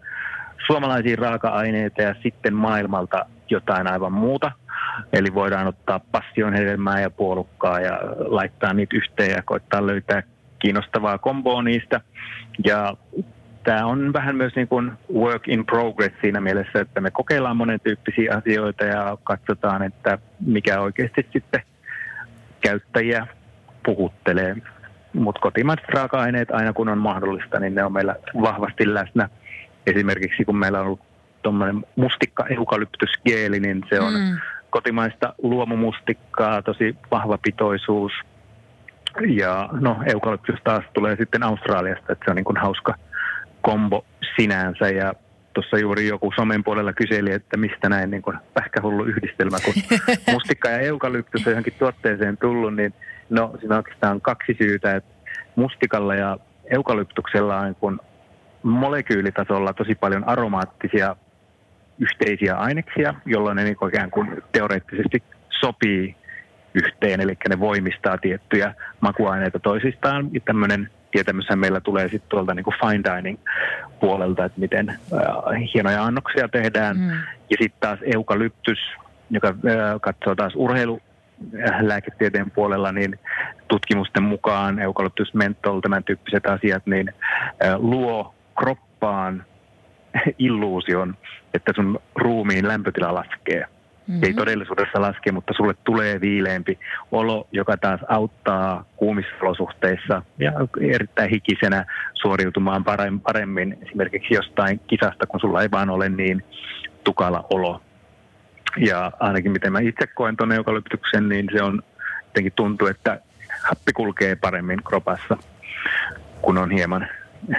suomalaisia 0.68 1.16
raaka-aineita 1.16 2.02
ja 2.02 2.16
sitten 2.24 2.54
maailmalta 2.54 3.26
jotain 3.50 3.88
aivan 3.88 4.14
muuta. 4.14 4.52
Eli 5.14 5.34
voidaan 5.34 5.68
ottaa 5.68 6.02
passion 6.12 6.54
hedelmää 6.54 7.02
ja 7.02 7.10
puolukkaa 7.10 7.80
ja 7.80 8.00
laittaa 8.18 8.74
niitä 8.74 8.98
yhteen 8.98 9.32
ja 9.32 9.42
koittaa 9.46 9.88
löytää 9.88 10.24
kiinnostavaa 10.60 11.18
komboa 11.18 11.64
niistä. 11.64 12.02
Ja 12.66 12.94
tämä 13.64 13.86
on 13.86 14.14
vähän 14.14 14.36
myös 14.36 14.56
niin 14.56 14.68
kuin 14.68 14.92
work 15.14 15.48
in 15.48 15.66
progress 15.66 16.16
siinä 16.22 16.42
mielessä, 16.42 16.82
että 16.82 17.02
me 17.02 17.12
kokeillaan 17.12 17.58
monen 17.58 17.80
tyyppisiä 17.80 18.36
asioita 18.38 18.84
ja 18.84 19.18
katsotaan, 19.24 19.84
että 19.84 20.18
mikä 20.46 20.80
oikeasti 20.80 21.28
sitten 21.34 21.62
käyttäjiä 22.62 23.28
puhuttelee. 23.86 24.56
Mutta 25.14 25.42
kotimaiset 25.42 25.90
raaka-aineet 25.90 26.52
aina 26.52 26.74
kun 26.74 26.90
on 26.90 26.98
mahdollista, 26.98 27.60
niin 27.60 27.76
ne 27.76 27.84
on 27.84 27.94
meillä 27.94 28.16
vahvasti 28.42 28.94
läsnä. 28.94 29.30
Esimerkiksi 29.88 30.46
kun 30.46 30.58
meillä 30.58 30.80
on 30.80 30.86
ollut 30.86 31.02
tuommoinen 31.44 31.86
mustikka 31.96 32.46
eukalyptusgeeli, 32.50 33.60
niin 33.60 33.84
se 33.90 34.00
on 34.00 34.14
mm. 34.14 34.38
kotimaista 34.70 35.34
luomumustikkaa, 35.44 36.62
tosi 36.62 36.96
vahva 37.12 37.38
pitoisuus. 37.38 38.12
Ja 39.28 39.70
no 39.72 39.98
eukalyptus 40.06 40.60
taas 40.64 40.84
tulee 40.94 41.16
sitten 41.16 41.44
Australiasta, 41.44 42.14
että 42.14 42.26
se 42.26 42.32
on 42.32 42.36
niin 42.36 42.46
kuin 42.46 42.58
hauska 42.58 42.96
kombo 43.62 44.06
sinänsä 44.36 44.90
ja 44.90 45.14
tuossa 45.54 45.78
juuri 45.78 46.08
joku 46.08 46.32
somen 46.36 46.64
puolella 46.64 46.94
kyseli, 46.94 47.32
että 47.32 47.58
mistä 47.58 47.90
näin 47.90 48.12
niin 48.12 48.22
kuin 48.22 48.38
pähkähullu 48.54 49.04
yhdistelmä, 49.04 49.58
kun 49.66 49.74
mustikka 50.34 50.70
ja 50.70 50.80
eukalyptus 50.80 51.48
on 51.48 51.52
johonkin 51.52 51.74
tuotteeseen 51.80 52.38
tullut, 52.38 52.76
niin 52.76 52.94
no 53.30 53.56
siinä 53.60 53.78
oikeastaan 53.78 54.22
kaksi 54.22 54.56
syytä, 54.58 54.96
että 54.96 55.14
mustikalla 55.56 56.16
ja 56.16 56.38
eukalyptuksella 56.66 57.60
on 57.60 57.76
niin 57.82 58.00
molekyylitasolla 58.64 59.74
tosi 59.74 59.96
paljon 59.96 60.30
aromaattisia 60.30 61.16
yhteisiä 62.00 62.56
aineksia, 62.56 63.14
jolloin 63.26 63.56
ne 63.56 63.64
niin 63.64 63.76
kuin 63.76 63.90
ikään 63.90 64.12
kuin 64.12 64.44
teoreettisesti 64.52 65.24
sopii 65.50 66.16
yhteen, 66.74 67.22
eli 67.22 67.38
ne 67.50 67.60
voimistaa 67.60 68.18
tiettyjä 68.18 68.74
makuaineita 69.02 69.60
toisistaan. 69.60 70.30
Ja 70.34 70.40
tämmöinen 70.46 70.90
tietämyshän 71.14 71.60
meillä 71.60 71.82
tulee 71.82 72.10
sitten 72.10 72.30
tuolta 72.30 72.54
niin 72.54 72.64
kuin 72.64 72.76
fine 72.82 73.16
dining 73.16 73.40
puolelta, 74.00 74.46
että 74.46 74.60
miten 74.60 74.90
äh, 74.90 74.98
hienoja 75.74 76.04
annoksia 76.04 76.48
tehdään. 76.48 76.98
Mm. 76.98 77.10
Ja 77.50 77.58
sitten 77.60 77.80
taas 77.80 78.00
eukalyptus, 78.14 78.80
joka 79.30 79.48
äh, 79.48 80.02
katsoo 80.02 80.36
taas 80.36 80.54
urheilu 80.56 81.00
lääketieteen 81.82 82.52
puolella, 82.52 82.92
niin 82.92 83.20
tutkimusten 83.68 84.24
mukaan 84.24 84.80
eukalyptus 84.80 85.34
mentol, 85.34 85.80
tämän 85.80 86.04
tyyppiset 86.04 86.46
asiat, 86.46 86.86
niin 86.86 87.14
äh, 87.66 87.76
luo 87.78 88.34
kroppaan 88.60 89.46
illuusion, 90.38 91.18
että 91.54 91.72
sun 91.76 92.00
ruumiin 92.16 92.68
lämpötila 92.68 93.14
laskee. 93.14 93.66
Mm-hmm. 94.08 94.24
Ei 94.24 94.34
todellisuudessa 94.34 95.02
laske, 95.02 95.32
mutta 95.32 95.54
sulle 95.58 95.74
tulee 95.84 96.22
viileempi 96.22 96.80
olo, 97.12 97.48
joka 97.52 97.78
taas 97.78 98.02
auttaa 98.08 98.86
kuumissa 98.96 99.32
olosuhteissa 99.42 100.22
ja 100.40 100.52
erittäin 100.94 101.30
hikisenä 101.30 101.86
suoriutumaan 102.14 102.84
paremmin 103.24 103.78
esimerkiksi 103.86 104.34
jostain 104.34 104.80
kisasta, 104.88 105.28
kun 105.28 105.40
sulla 105.40 105.62
ei 105.62 105.72
vaan 105.72 105.90
ole 105.90 106.10
niin 106.10 106.44
tukala 107.04 107.46
olo. 107.54 107.82
Ja 108.78 109.12
ainakin 109.20 109.52
miten 109.52 109.72
mä 109.72 109.80
itse 109.80 110.08
koen 110.08 110.38
tuon 110.38 110.52
eukalyptyksen, 110.52 111.30
niin 111.30 111.50
se 111.58 111.64
on 111.64 111.84
jotenkin 112.26 112.54
tuntuu, 112.56 112.88
että 112.88 113.20
happi 113.64 113.94
kulkee 113.94 114.36
paremmin 114.36 114.84
kropassa, 114.84 115.38
kun 116.42 116.58
on 116.58 116.72
hieman 116.72 117.08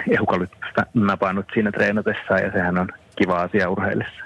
eukalyptusta 0.09 0.85
napannut 0.93 1.45
siinä 1.53 1.71
treenatessa 1.71 2.39
ja 2.39 2.51
sehän 2.51 2.77
on 2.77 2.87
kiva 3.15 3.41
asia 3.41 3.69
urheillessa. 3.69 4.24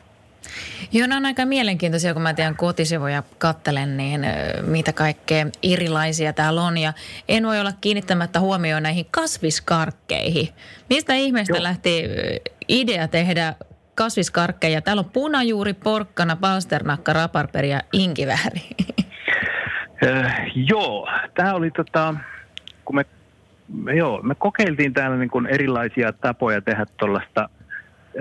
Joo, 0.91 1.07
ne 1.07 1.15
on 1.15 1.25
aika 1.25 1.45
mielenkiintoisia, 1.45 2.13
kun 2.13 2.21
mä 2.21 2.33
teidän 2.33 2.55
kotisivuja 2.55 3.23
kattelen, 3.37 3.97
niin 3.97 4.21
mitä 4.61 4.93
kaikkea 4.93 5.45
erilaisia 5.63 6.33
täällä 6.33 6.61
on. 6.61 6.77
Ja 6.77 6.93
en 7.27 7.45
voi 7.45 7.59
olla 7.59 7.71
kiinnittämättä 7.81 8.39
huomioon 8.39 8.83
näihin 8.83 9.05
kasviskarkkeihin. 9.11 10.49
Mistä 10.89 11.13
ihmeestä 11.13 11.57
Joo. 11.57 11.63
lähti 11.63 12.03
idea 12.67 13.07
tehdä 13.07 13.55
kasviskarkkeja? 13.95 14.81
Täällä 14.81 14.99
on 14.99 15.09
punajuuri, 15.09 15.73
porkkana, 15.73 16.35
palsternakka, 16.35 17.13
raparperi 17.13 17.69
ja 17.69 17.81
inkivääri. 17.93 18.61
Joo, 20.71 21.07
tämä 21.33 21.53
oli 21.53 21.71
tota, 21.71 22.15
kun 22.85 22.95
me, 22.95 23.05
joo, 23.95 24.21
me 24.21 24.35
kokeiltiin 24.35 24.93
täällä 24.93 25.17
niin 25.17 25.29
kuin 25.29 25.47
erilaisia 25.47 26.13
tapoja 26.13 26.61
tehdä 26.61 26.85
tuollaista 26.97 27.49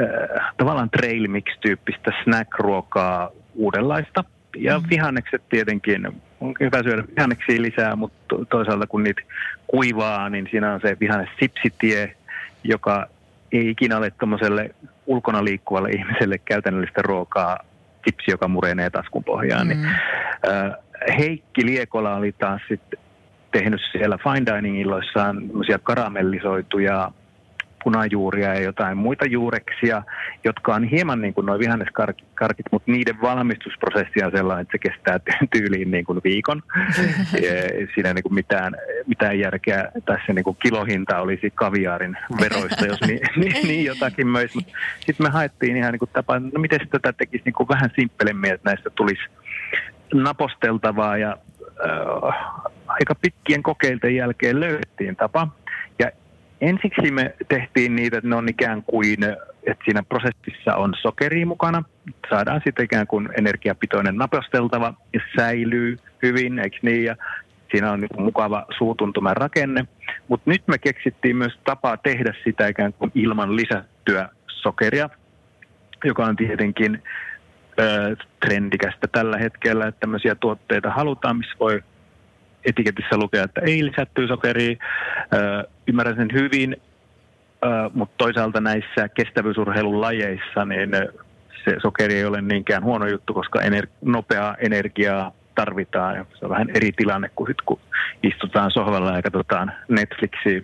äh, 0.00 0.54
tavallaan 0.56 0.90
trail 0.90 1.28
mix-tyyppistä 1.28 2.12
snack-ruokaa 2.24 3.30
uudenlaista. 3.54 4.24
Ja 4.56 4.78
mm. 4.78 4.84
vihannekset 4.90 5.42
tietenkin, 5.48 6.06
on 6.40 6.54
hyvä 6.60 6.82
syödä 6.82 7.04
vihanneksia 7.16 7.62
lisää, 7.62 7.96
mutta 7.96 8.36
toisaalta 8.50 8.86
kun 8.86 9.02
niitä 9.02 9.22
kuivaa, 9.66 10.28
niin 10.28 10.48
siinä 10.50 10.74
on 10.74 10.80
se 10.80 10.96
vihannes 11.00 11.28
sipsitie, 11.40 12.16
joka 12.64 13.06
ei 13.52 13.70
ikinä 13.70 13.96
ole 13.96 14.10
tuommoiselle 14.10 14.70
ulkona 15.06 15.44
liikkuvalle 15.44 15.90
ihmiselle 15.90 16.38
käytännöllistä 16.38 17.02
ruokaa, 17.02 17.58
sipsi, 18.04 18.30
joka 18.30 18.48
murenee 18.48 18.90
taskun 18.90 19.24
pohjaan. 19.24 19.66
Mm. 19.66 19.68
Niin, 19.68 19.86
äh, 19.86 20.72
Heikki 21.18 21.66
Liekola 21.66 22.16
oli 22.16 22.32
taas 22.32 22.60
sitten 22.68 22.98
tehnyt 23.52 23.80
siellä 23.92 24.18
fine 24.18 24.46
dining 24.46 24.80
illoissaan 24.80 25.42
karamellisoituja 25.82 27.10
punajuuria 27.84 28.54
ja 28.54 28.60
jotain 28.60 28.98
muita 28.98 29.24
juureksia, 29.24 30.02
jotka 30.44 30.74
on 30.74 30.84
hieman 30.84 31.20
niin 31.20 31.34
kuin 31.34 31.46
nuo 31.46 31.58
vihanneskarkit, 31.58 32.66
mutta 32.72 32.92
niiden 32.92 33.20
valmistusprosessi 33.20 34.22
on 34.24 34.30
sellainen, 34.30 34.62
että 34.62 34.72
se 34.72 34.78
kestää 34.78 35.20
tyyliin 35.52 35.90
niin 35.90 36.04
kuin 36.04 36.20
viikon. 36.24 36.62
Siinä 37.94 38.14
niin 38.14 38.22
kuin 38.22 38.34
mitään, 38.34 38.76
mitään 39.06 39.38
järkeä 39.38 39.88
tässä 40.04 40.32
niin 40.32 40.44
kuin 40.44 40.56
kilohinta 40.62 41.20
olisi 41.20 41.50
kaviaarin 41.54 42.16
veroista, 42.40 42.86
jos 42.86 43.00
niin, 43.00 43.20
niin, 43.36 43.68
niin 43.68 43.84
jotakin 43.84 44.28
myös. 44.28 44.52
Sitten 45.00 45.26
me 45.26 45.30
haettiin 45.30 45.76
ihan 45.76 45.92
niin 45.92 45.98
kuin 45.98 46.10
tapa, 46.12 46.38
no 46.38 46.60
miten 46.60 46.88
tätä 46.88 47.12
tekisi 47.12 47.42
niin 47.44 47.52
kuin 47.52 47.68
vähän 47.68 47.90
simppelemmin, 47.96 48.52
että 48.52 48.70
näistä 48.70 48.90
tulisi 48.90 49.22
naposteltavaa 50.14 51.16
ja 51.16 51.38
äh, 51.84 52.68
aika 52.86 53.14
pitkien 53.14 53.62
kokeilten 53.62 54.16
jälkeen 54.16 54.60
löydettiin 54.60 55.16
tapa, 55.16 55.48
Ensiksi 56.60 57.10
me 57.10 57.34
tehtiin 57.48 57.96
niitä, 57.96 58.18
että 58.18 58.28
ne 58.28 58.36
on 58.36 58.48
ikään 58.48 58.82
kuin, 58.82 59.24
että 59.66 59.84
siinä 59.84 60.02
prosessissa 60.02 60.74
on 60.76 60.94
sokeri 61.02 61.44
mukana. 61.44 61.84
Saadaan 62.30 62.60
sitten 62.64 62.84
ikään 62.84 63.06
kuin 63.06 63.28
energiapitoinen 63.38 64.16
naposteltava 64.16 64.94
ja 65.12 65.20
säilyy 65.36 65.96
hyvin, 66.22 66.58
eikö 66.58 66.78
niin? 66.82 67.04
Ja 67.04 67.16
siinä 67.70 67.92
on 67.92 68.00
niin 68.00 68.22
mukava 68.22 68.66
suutuntuman 68.78 69.36
rakenne. 69.36 69.86
Mutta 70.28 70.50
nyt 70.50 70.62
me 70.66 70.78
keksittiin 70.78 71.36
myös 71.36 71.58
tapaa 71.64 71.96
tehdä 71.96 72.34
sitä 72.44 72.66
ikään 72.66 72.92
kuin 72.92 73.12
ilman 73.14 73.56
lisättyä 73.56 74.28
sokeria, 74.46 75.10
joka 76.04 76.24
on 76.24 76.36
tietenkin 76.36 77.02
ö, 77.80 78.16
trendikästä 78.46 79.08
tällä 79.12 79.38
hetkellä, 79.38 79.86
että 79.86 80.00
tämmöisiä 80.00 80.34
tuotteita 80.34 80.90
halutaan, 80.90 81.36
missä 81.36 81.54
voi 81.60 81.82
etiketissä 82.64 83.16
lukea, 83.16 83.44
että 83.44 83.60
ei 83.60 83.84
lisättyä 83.84 84.26
sokeria. 84.26 84.76
Ymmärrän 85.86 86.16
sen 86.16 86.28
hyvin, 86.32 86.76
mutta 87.94 88.14
toisaalta 88.18 88.60
näissä 88.60 89.08
kestävyysurheilun 89.08 90.00
lajeissa 90.00 90.64
niin 90.64 90.90
se 91.64 91.76
sokeri 91.82 92.14
ei 92.14 92.24
ole 92.24 92.42
niinkään 92.42 92.84
huono 92.84 93.06
juttu, 93.06 93.34
koska 93.34 93.60
ener- 93.60 93.88
nopeaa 94.02 94.56
energiaa 94.60 95.32
tarvitaan. 95.54 96.26
Se 96.38 96.44
on 96.44 96.50
vähän 96.50 96.70
eri 96.74 96.92
tilanne 96.92 97.30
kuin 97.34 97.48
sit, 97.48 97.60
kun 97.66 97.80
istutaan 98.22 98.70
sohvalla 98.70 99.16
ja 99.16 99.22
katsotaan 99.22 99.72
Netflixiä. 99.88 100.60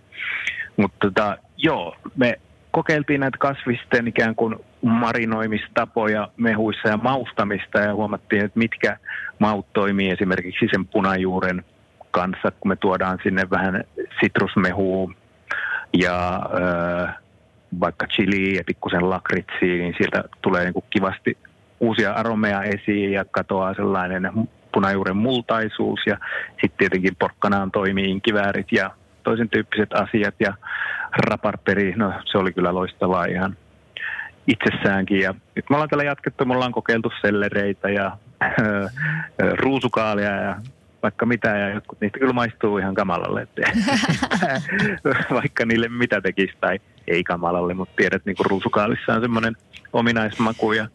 Mutta 0.76 0.96
tota, 1.00 1.36
joo, 1.56 1.96
me 2.16 2.40
kokeiltiin 2.70 3.20
näitä 3.20 3.38
kasvisten 3.38 4.08
ikään 4.08 4.34
kuin 4.34 4.56
marinoimistapoja 4.82 6.28
mehuissa 6.36 6.88
ja 6.88 6.96
maustamista 6.96 7.78
ja 7.78 7.94
huomattiin, 7.94 8.44
että 8.44 8.58
mitkä 8.58 8.96
maut 9.38 9.72
toimii 9.72 10.10
esimerkiksi 10.10 10.68
sen 10.70 10.86
punajuuren 10.86 11.64
kanssa, 12.14 12.50
kun 12.50 12.68
me 12.68 12.76
tuodaan 12.76 13.18
sinne 13.22 13.50
vähän 13.50 13.84
sitrusmehua 14.20 15.12
ja 15.92 16.40
ö, 16.54 17.08
vaikka 17.80 18.06
chili 18.06 18.56
ja 18.56 18.62
pikkusen 18.66 19.10
lakritsi, 19.10 19.66
niin 19.78 19.94
sieltä 19.98 20.24
tulee 20.42 20.64
niin 20.64 20.72
kuin 20.72 20.84
kivasti 20.90 21.38
uusia 21.80 22.12
aromeja 22.12 22.62
esiin 22.62 23.12
ja 23.12 23.24
katoaa 23.24 23.74
sellainen 23.74 24.30
punajuuren 24.72 25.16
multaisuus 25.16 26.00
ja 26.06 26.16
sitten 26.50 26.78
tietenkin 26.78 27.16
porkkanaan 27.18 27.70
toimii 27.70 28.10
inkiväärit 28.10 28.72
ja 28.72 28.90
toisen 29.22 29.48
tyyppiset 29.48 29.92
asiat 29.92 30.34
ja 30.40 30.54
raparperi, 31.16 31.94
no 31.96 32.12
se 32.24 32.38
oli 32.38 32.52
kyllä 32.52 32.74
loistavaa 32.74 33.24
ihan, 33.24 33.56
itsessäänkin. 34.46 35.20
Ja 35.20 35.34
nyt 35.54 35.64
me 35.70 35.76
ollaan 35.76 35.88
tällä 35.88 36.04
jatkettu, 36.04 36.44
me 36.44 36.54
ollaan 36.54 36.72
kokeiltu 36.72 37.12
sellereitä 37.20 37.88
ja 37.90 38.16
öö, 38.42 38.86
ruusukaalia 39.56 40.30
ja 40.30 40.56
vaikka 41.04 41.26
mitä, 41.26 41.48
ja 41.48 41.68
jotkut 41.68 42.00
niistä 42.00 42.18
kyllä 42.18 42.32
maistuu 42.32 42.78
ihan 42.78 42.94
kamalalle, 42.94 43.42
että 43.42 43.62
vaikka 45.40 45.66
niille 45.66 45.88
mitä 45.88 46.20
tekisi 46.20 46.54
tai 46.60 46.80
ei 47.08 47.24
kamalalle, 47.24 47.74
mutta 47.74 47.94
tiedät, 47.96 48.24
niin 48.24 48.36
kuin 48.36 48.46
ruusukaalissa 48.46 49.14
on 49.14 49.20
semmoinen 49.20 49.56
ominaismaku 49.92 50.72
ja 50.72 50.88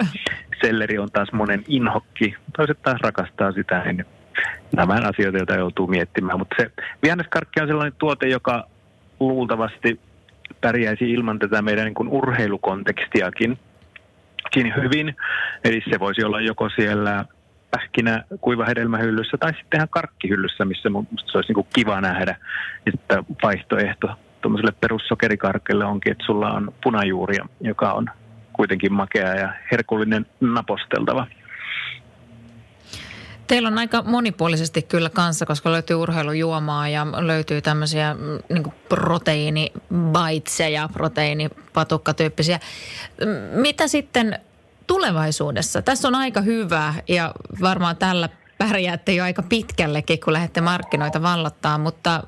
selleri 0.62 0.98
on 0.98 1.12
taas 1.12 1.32
monen 1.32 1.64
inhokki, 1.68 2.36
toiset 2.58 2.82
taas 2.82 3.02
rakastaa 3.02 3.52
sitä, 3.52 3.84
niin 3.86 4.06
nämä 4.76 4.94
asioita, 4.94 5.38
joita 5.38 5.56
joutuu 5.56 5.88
miettimään, 5.88 6.40
mutta 6.40 6.56
se 6.60 6.72
vihanneskarkki 7.04 7.62
on 7.62 7.68
sellainen 7.68 8.00
tuote, 8.00 8.28
joka 8.28 8.68
luultavasti 9.20 10.00
pärjäisi 10.62 11.12
ilman 11.12 11.40
tätä 11.40 11.62
meidän 11.62 11.86
niin 11.86 11.94
kuin 11.94 12.10
urheilukontekstiakin 12.10 13.60
hyvin. 14.56 15.16
Eli 15.64 15.82
se 15.90 16.00
voisi 16.00 16.24
olla 16.24 16.42
joko 16.42 16.70
siellä 16.70 17.26
pähkinä 17.72 18.24
kuivahedelmähyllyssä 18.42 19.38
tai 19.38 19.54
sitten 19.54 19.78
ihan 19.78 19.90
karkkihyllyssä, 19.90 20.66
missä 20.66 20.90
minusta 20.90 21.32
se 21.32 21.38
olisi 21.38 21.54
niin 21.54 21.68
kiva 21.76 22.02
nähdä, 22.02 22.36
että 22.94 23.24
vaihtoehto 23.44 24.08
tuommoiselle 24.42 24.74
perussokerikarkelle 24.82 25.86
onkin, 25.86 26.12
että 26.12 26.26
sulla 26.26 26.52
on 26.52 26.74
punajuuria, 26.84 27.46
joka 27.62 27.94
on 27.94 28.10
kuitenkin 28.54 28.94
makea 28.94 29.36
ja 29.36 29.54
herkullinen 29.72 30.26
naposteltava. 30.42 31.28
Teillä 33.48 33.68
on 33.68 33.78
aika 33.78 34.02
monipuolisesti 34.02 34.82
kyllä 34.82 35.10
kanssa, 35.10 35.46
koska 35.46 35.72
löytyy 35.72 35.96
urheilujuomaa 35.96 36.90
ja 36.90 37.08
löytyy 37.20 37.62
tämmöisiä 37.62 38.14
mm, 38.14 38.40
niin 38.50 38.74
proteiinibaitseja, 38.90 40.90
proteiinipatukkatyyppisiä. 40.94 42.60
Mitä 43.52 43.88
sitten 43.88 44.40
tulevaisuudessa? 44.90 45.82
Tässä 45.82 46.08
on 46.08 46.16
aika 46.16 46.42
hyvä 46.42 46.94
ja 47.08 47.34
varmaan 47.62 47.98
tällä 47.98 48.30
pärjäätte 48.58 49.12
jo 49.12 49.24
aika 49.24 49.44
pitkällekin, 49.50 50.20
kun 50.20 50.34
lähdette 50.34 50.62
markkinoita 50.62 51.22
vallottaa, 51.22 51.78
mutta 51.78 52.24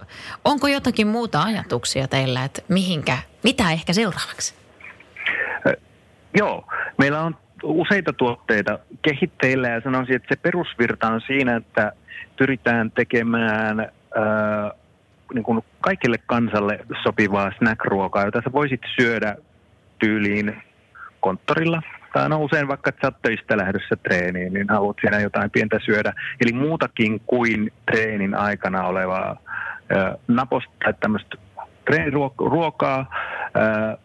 onko 0.45 0.67
jotakin 0.67 1.07
muuta 1.07 1.43
ajatuksia 1.43 2.07
teillä, 2.07 2.43
että 2.43 2.61
mihinkä, 2.67 3.17
mitä 3.43 3.71
ehkä 3.71 3.93
seuraavaksi? 3.93 4.55
Joo, 6.37 6.67
meillä 6.97 7.21
on 7.21 7.37
useita 7.63 8.13
tuotteita 8.13 8.79
kehitteillä 9.01 9.69
ja 9.69 9.81
sanoisin, 9.81 10.15
että 10.15 10.35
se 10.35 10.41
perusvirta 10.41 11.07
on 11.07 11.21
siinä, 11.27 11.55
että 11.55 11.91
pyritään 12.37 12.91
tekemään 12.91 13.79
ää, 13.79 14.71
niin 15.33 15.43
kuin 15.43 15.63
kaikille 15.81 16.17
kansalle 16.25 16.79
sopivaa 17.03 17.51
snack-ruokaa, 17.57 18.25
jota 18.25 18.41
sä 18.43 18.51
voisit 18.51 18.81
syödä 18.99 19.35
tyyliin 19.99 20.63
konttorilla. 21.21 21.81
Tai 22.13 22.29
no 22.29 22.39
usein 22.39 22.67
vaikka, 22.67 22.89
että 22.89 23.01
sä 23.01 23.07
oot 23.07 23.21
töistä 23.21 23.57
lähdössä 23.57 23.95
treeniin, 23.95 24.53
niin 24.53 24.69
haluat 24.69 24.97
siinä 25.01 25.19
jotain 25.19 25.51
pientä 25.51 25.79
syödä. 25.85 26.13
Eli 26.41 26.53
muutakin 26.53 27.21
kuin 27.27 27.71
treenin 27.91 28.35
aikana 28.35 28.83
olevaa 28.83 29.37
ää, 29.95 30.15
naposta 30.27 30.71
tai 30.83 30.93
tämmöistä 30.99 31.37
treeniruokaa, 31.85 33.05
ää, 33.53 33.97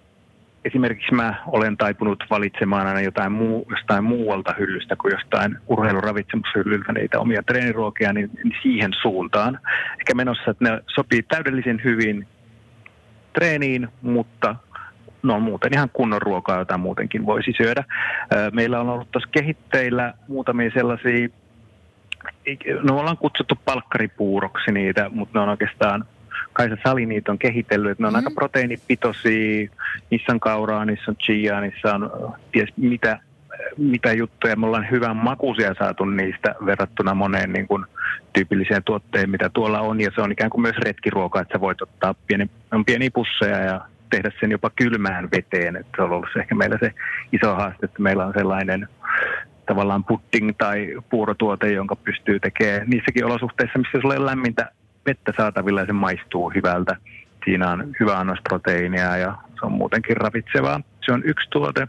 esimerkiksi 0.65 1.15
mä 1.15 1.35
olen 1.47 1.77
taipunut 1.77 2.25
valitsemaan 2.31 2.87
aina 2.87 3.01
jotain 3.01 3.33
muu, 3.33 3.67
jostain 3.71 4.05
muualta 4.05 4.55
hyllystä 4.59 4.97
kuin 4.97 5.13
jostain 5.13 5.59
urheiluravitsemushyllyltä 5.67 6.93
niitä 6.93 7.21
omia 7.21 7.43
treeniruokia, 7.43 8.13
niin, 8.13 8.31
niin 8.45 8.55
siihen 8.63 8.91
suuntaan. 9.03 9.61
Ehkä 9.99 10.15
menossa, 10.15 10.51
että 10.51 10.65
ne 10.65 10.81
sopii 10.95 11.23
täydellisen 11.23 11.81
hyvin 11.85 12.27
treeniin, 13.33 13.89
mutta 14.03 14.57
no 15.27 15.35
on 15.35 15.43
muuten 15.43 15.75
ihan 15.75 15.91
kunnon 15.93 16.23
ruokaa, 16.23 16.59
jota 16.59 16.79
muutenkin 16.79 17.27
voisi 17.27 17.53
syödä. 17.57 17.85
Meillä 18.53 18.81
on 18.81 18.89
ollut 18.89 19.11
tuossa 19.11 19.29
kehitteillä 19.33 20.15
muutamia 20.29 20.71
sellaisia, 20.75 21.29
no 22.83 22.99
ollaan 22.99 23.17
kutsuttu 23.17 23.55
palkkaripuuroksi 23.65 24.73
niitä, 24.73 25.11
mutta 25.11 25.39
ne 25.39 25.43
on 25.43 25.49
oikeastaan 25.49 26.05
Kaisa 26.53 26.77
Sali 26.85 27.07
niitä 27.07 27.33
on 27.33 27.39
kehitellyt, 27.39 27.91
että 27.91 28.03
ne 28.03 28.07
on 28.07 28.13
mm. 28.13 28.17
aika 28.17 28.31
proteiinipitoisia, 28.31 29.71
niissä 30.11 30.33
on 30.33 30.41
kauraa, 30.41 30.85
niissä 30.85 31.11
on 31.11 31.17
chia, 31.17 31.61
niissä 31.61 31.95
on 31.95 32.33
ties 32.53 32.69
mitä, 32.77 33.19
mitä 33.77 34.13
juttuja. 34.13 34.57
Me 34.57 34.67
ollaan 34.67 34.91
hyvän 34.91 35.17
makuisia 35.17 35.75
saatu 35.79 36.05
niistä 36.05 36.55
verrattuna 36.67 37.15
moneen 37.15 37.53
niin 37.53 37.69
kuin, 37.69 37.85
tyypilliseen 38.33 38.85
tuotteen, 38.85 39.31
mitä 39.31 39.49
tuolla 39.49 39.81
on. 39.81 40.01
Ja 40.01 40.11
se 40.15 40.21
on 40.21 40.33
ikään 40.33 40.51
kuin 40.51 40.63
myös 40.63 40.77
retkiruoka, 40.77 41.41
että 41.41 41.53
sä 41.53 41.61
voit 41.61 41.83
ottaa 41.83 42.15
pieni, 42.27 42.51
on 42.73 42.85
pieniä 42.85 43.11
pusseja 43.15 43.59
ja 43.59 43.81
tehdä 44.11 44.31
sen 44.41 44.51
jopa 44.51 44.71
kylmään 44.71 45.29
veteen. 45.37 45.77
Että 45.77 45.93
se 45.97 46.03
on 46.03 46.11
ollut 46.11 46.37
ehkä 46.39 46.55
meillä 46.55 46.79
se 46.81 46.95
iso 47.33 47.55
haaste, 47.55 47.85
että 47.87 48.03
meillä 48.03 48.27
on 48.27 48.33
sellainen 48.37 48.89
tavallaan 49.67 50.05
pudding 50.05 50.51
tai 50.59 50.95
puurotuote, 51.11 51.73
jonka 51.73 51.97
pystyy 51.97 52.41
tekemään 52.41 52.89
niissäkin 52.89 53.25
olosuhteissa, 53.25 53.79
missä 53.79 53.99
sulla 54.01 54.15
ei 54.15 54.19
ole 54.19 54.27
lämmintä 54.27 54.71
vettä 55.07 55.33
saatavilla 55.37 55.81
ja 55.81 55.87
se 55.87 55.93
maistuu 55.93 56.53
hyvältä. 56.55 56.97
Siinä 57.45 57.71
on 57.71 57.93
hyvä 58.01 58.19
annos 58.19 58.39
proteiinia 58.49 59.17
ja 59.17 59.35
se 59.61 59.67
on 59.67 59.73
muutenkin 59.73 60.17
ravitsevaa. 60.17 60.81
Se 61.07 61.13
on 61.13 61.23
yksi 61.25 61.51
tuote. 61.51 61.89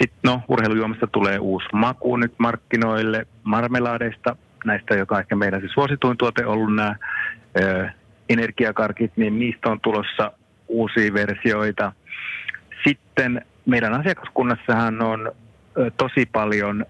Sitten 0.00 0.20
no, 0.24 0.42
urheilujuomasta 0.48 1.06
tulee 1.06 1.38
uusi 1.38 1.66
maku 1.72 2.16
nyt 2.16 2.34
markkinoille 2.38 3.26
marmelaadeista. 3.42 4.36
Näistä, 4.64 4.94
joka 4.94 5.14
on 5.14 5.20
ehkä 5.20 5.36
meidän 5.36 5.60
se 5.60 5.68
suosituin 5.68 6.16
tuote 6.16 6.46
ollut 6.46 6.74
nämä 6.74 6.96
ö, 7.60 7.88
energiakarkit, 8.28 9.12
niin 9.16 9.38
niistä 9.38 9.68
on 9.68 9.80
tulossa 9.80 10.32
uusia 10.70 11.14
versioita. 11.14 11.92
Sitten 12.88 13.44
meidän 13.66 13.94
asiakaskunnassahan 13.94 15.02
on 15.02 15.32
tosi 15.96 16.26
paljon 16.32 16.86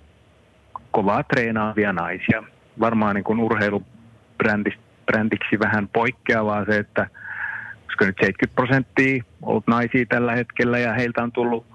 kovaa 0.90 1.22
treenaavia 1.22 1.92
naisia. 1.92 2.42
Varmaan 2.80 3.14
niin 3.14 3.24
kuin 3.24 3.40
urheilubrändistä 3.40 4.82
brändiksi 5.06 5.58
vähän 5.58 5.88
poikkeavaa 5.88 6.64
se, 6.64 6.78
että 6.78 7.06
koska 7.86 8.04
nyt 8.04 8.16
70 8.20 8.54
prosenttia 8.54 9.24
ollut 9.42 9.66
naisia 9.66 10.06
tällä 10.08 10.34
hetkellä 10.34 10.78
ja 10.78 10.94
heiltä 10.94 11.22
on 11.22 11.32
tullut 11.32 11.66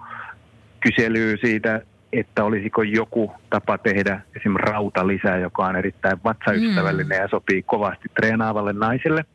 kyselyä 0.80 1.38
siitä, 1.42 1.82
että 2.14 2.44
olisiko 2.44 2.84
joku 2.84 3.32
tapa 3.50 3.78
tehdä 3.78 4.22
esimerkiksi 4.36 4.72
rautalisää, 4.72 5.38
joka 5.38 5.66
on 5.66 5.76
erittäin 5.76 6.18
vatsaystävällinen 6.24 7.18
mm. 7.18 7.24
ja 7.24 7.28
sopii 7.28 7.64
kovasti 7.64 8.10
treenaavalle 8.16 8.74
naiselle. 8.74 9.26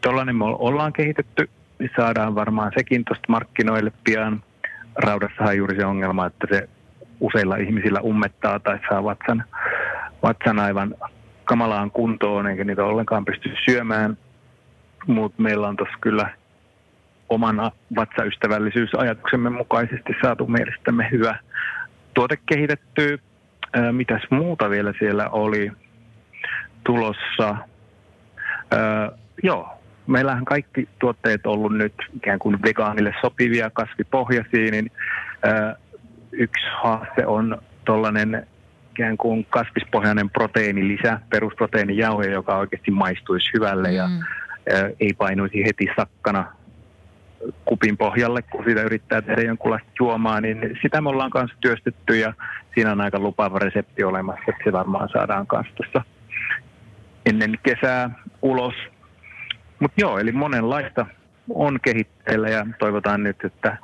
Tuollainen 0.00 0.36
me 0.36 0.44
ollaan 0.44 0.92
kehitetty, 0.92 1.50
niin 1.82 1.90
saadaan 1.96 2.34
varmaan 2.34 2.72
sekin 2.78 3.04
tuosta 3.04 3.24
markkinoille 3.28 3.92
pian. 4.04 4.42
Raudassahan 4.96 5.56
juuri 5.56 5.76
se 5.76 5.86
ongelma, 5.86 6.26
että 6.26 6.46
se 6.50 6.68
useilla 7.20 7.56
ihmisillä 7.56 8.00
ummettaa 8.00 8.58
tai 8.58 8.78
saa 8.88 9.04
vatsan, 9.04 9.44
vatsan 10.22 10.58
aivan 10.58 10.94
kamalaan 11.44 11.90
kuntoon, 11.90 12.46
eikä 12.46 12.64
niitä 12.64 12.84
ollenkaan 12.84 13.24
pysty 13.24 13.50
syömään. 13.64 14.18
Mutta 15.06 15.42
meillä 15.42 15.68
on 15.68 15.76
tuossa 15.76 15.98
kyllä 16.00 16.30
oman 17.28 17.70
vatsaystävällisyysajatuksemme 17.96 19.50
mukaisesti 19.50 20.12
saatu 20.22 20.46
mielestämme 20.46 21.08
hyvä 21.10 21.38
tuote 22.14 22.38
kehitetty. 22.46 23.20
Mitäs 23.92 24.22
muuta 24.30 24.70
vielä 24.70 24.92
siellä 24.98 25.28
oli 25.28 25.72
tulossa? 26.84 27.56
Ää, 28.70 29.12
joo, 29.42 29.81
meillähän 30.06 30.44
kaikki 30.44 30.88
tuotteet 30.98 31.46
on 31.46 31.52
ollut 31.52 31.76
nyt 31.76 31.94
ikään 32.16 32.38
kuin 32.38 32.62
vegaanille 32.62 33.14
sopivia, 33.20 33.70
kasvipohjaisia, 33.70 34.70
niin 34.70 34.90
yksi 36.32 36.66
haaste 36.82 37.26
on 37.26 37.58
tuollainen 37.84 38.46
ikään 38.90 39.16
kuin 39.16 39.46
kasvispohjainen 39.50 40.30
proteiinilisä, 40.30 41.20
perusproteiinijauhe, 41.30 42.26
joka 42.26 42.56
oikeasti 42.56 42.90
maistuisi 42.90 43.50
hyvälle 43.54 43.88
mm. 43.88 43.94
ja 43.94 44.08
ei 45.00 45.12
painuisi 45.18 45.64
heti 45.64 45.86
sakkana 45.96 46.52
kupin 47.64 47.96
pohjalle, 47.96 48.42
kun 48.42 48.64
sitä 48.68 48.82
yrittää 48.82 49.22
tehdä 49.22 49.42
jonkunlaista 49.42 49.90
juomaa, 50.00 50.40
niin 50.40 50.78
sitä 50.82 51.00
me 51.00 51.08
ollaan 51.08 51.30
kanssa 51.30 51.56
työstetty 51.60 52.18
ja 52.18 52.34
siinä 52.74 52.92
on 52.92 53.00
aika 53.00 53.18
lupaava 53.18 53.58
resepti 53.58 54.04
olemassa, 54.04 54.44
että 54.48 54.64
se 54.64 54.72
varmaan 54.72 55.08
saadaan 55.12 55.46
kanssa 55.46 55.74
tässä 55.76 56.02
ennen 57.26 57.58
kesää 57.62 58.10
ulos. 58.42 58.74
Mutta 59.82 60.00
joo, 60.00 60.18
eli 60.18 60.32
monenlaista 60.32 61.06
on 61.54 61.78
kehitteillä 61.82 62.48
ja 62.48 62.66
toivotaan 62.78 63.22
nyt, 63.22 63.36
että 63.44 63.76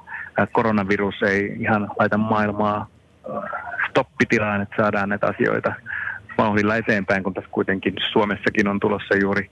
koronavirus 0.52 1.22
ei 1.22 1.56
ihan 1.60 1.90
laita 1.98 2.18
maailmaa 2.18 2.86
stoppitilaan, 3.90 4.60
että 4.60 4.76
saadaan 4.76 5.08
näitä 5.08 5.26
asioita 5.26 5.72
vauhdilla 6.38 6.76
eteenpäin, 6.76 7.22
kun 7.22 7.34
tässä 7.34 7.50
kuitenkin 7.50 7.94
Suomessakin 8.12 8.68
on 8.68 8.80
tulossa 8.80 9.16
juuri 9.16 9.50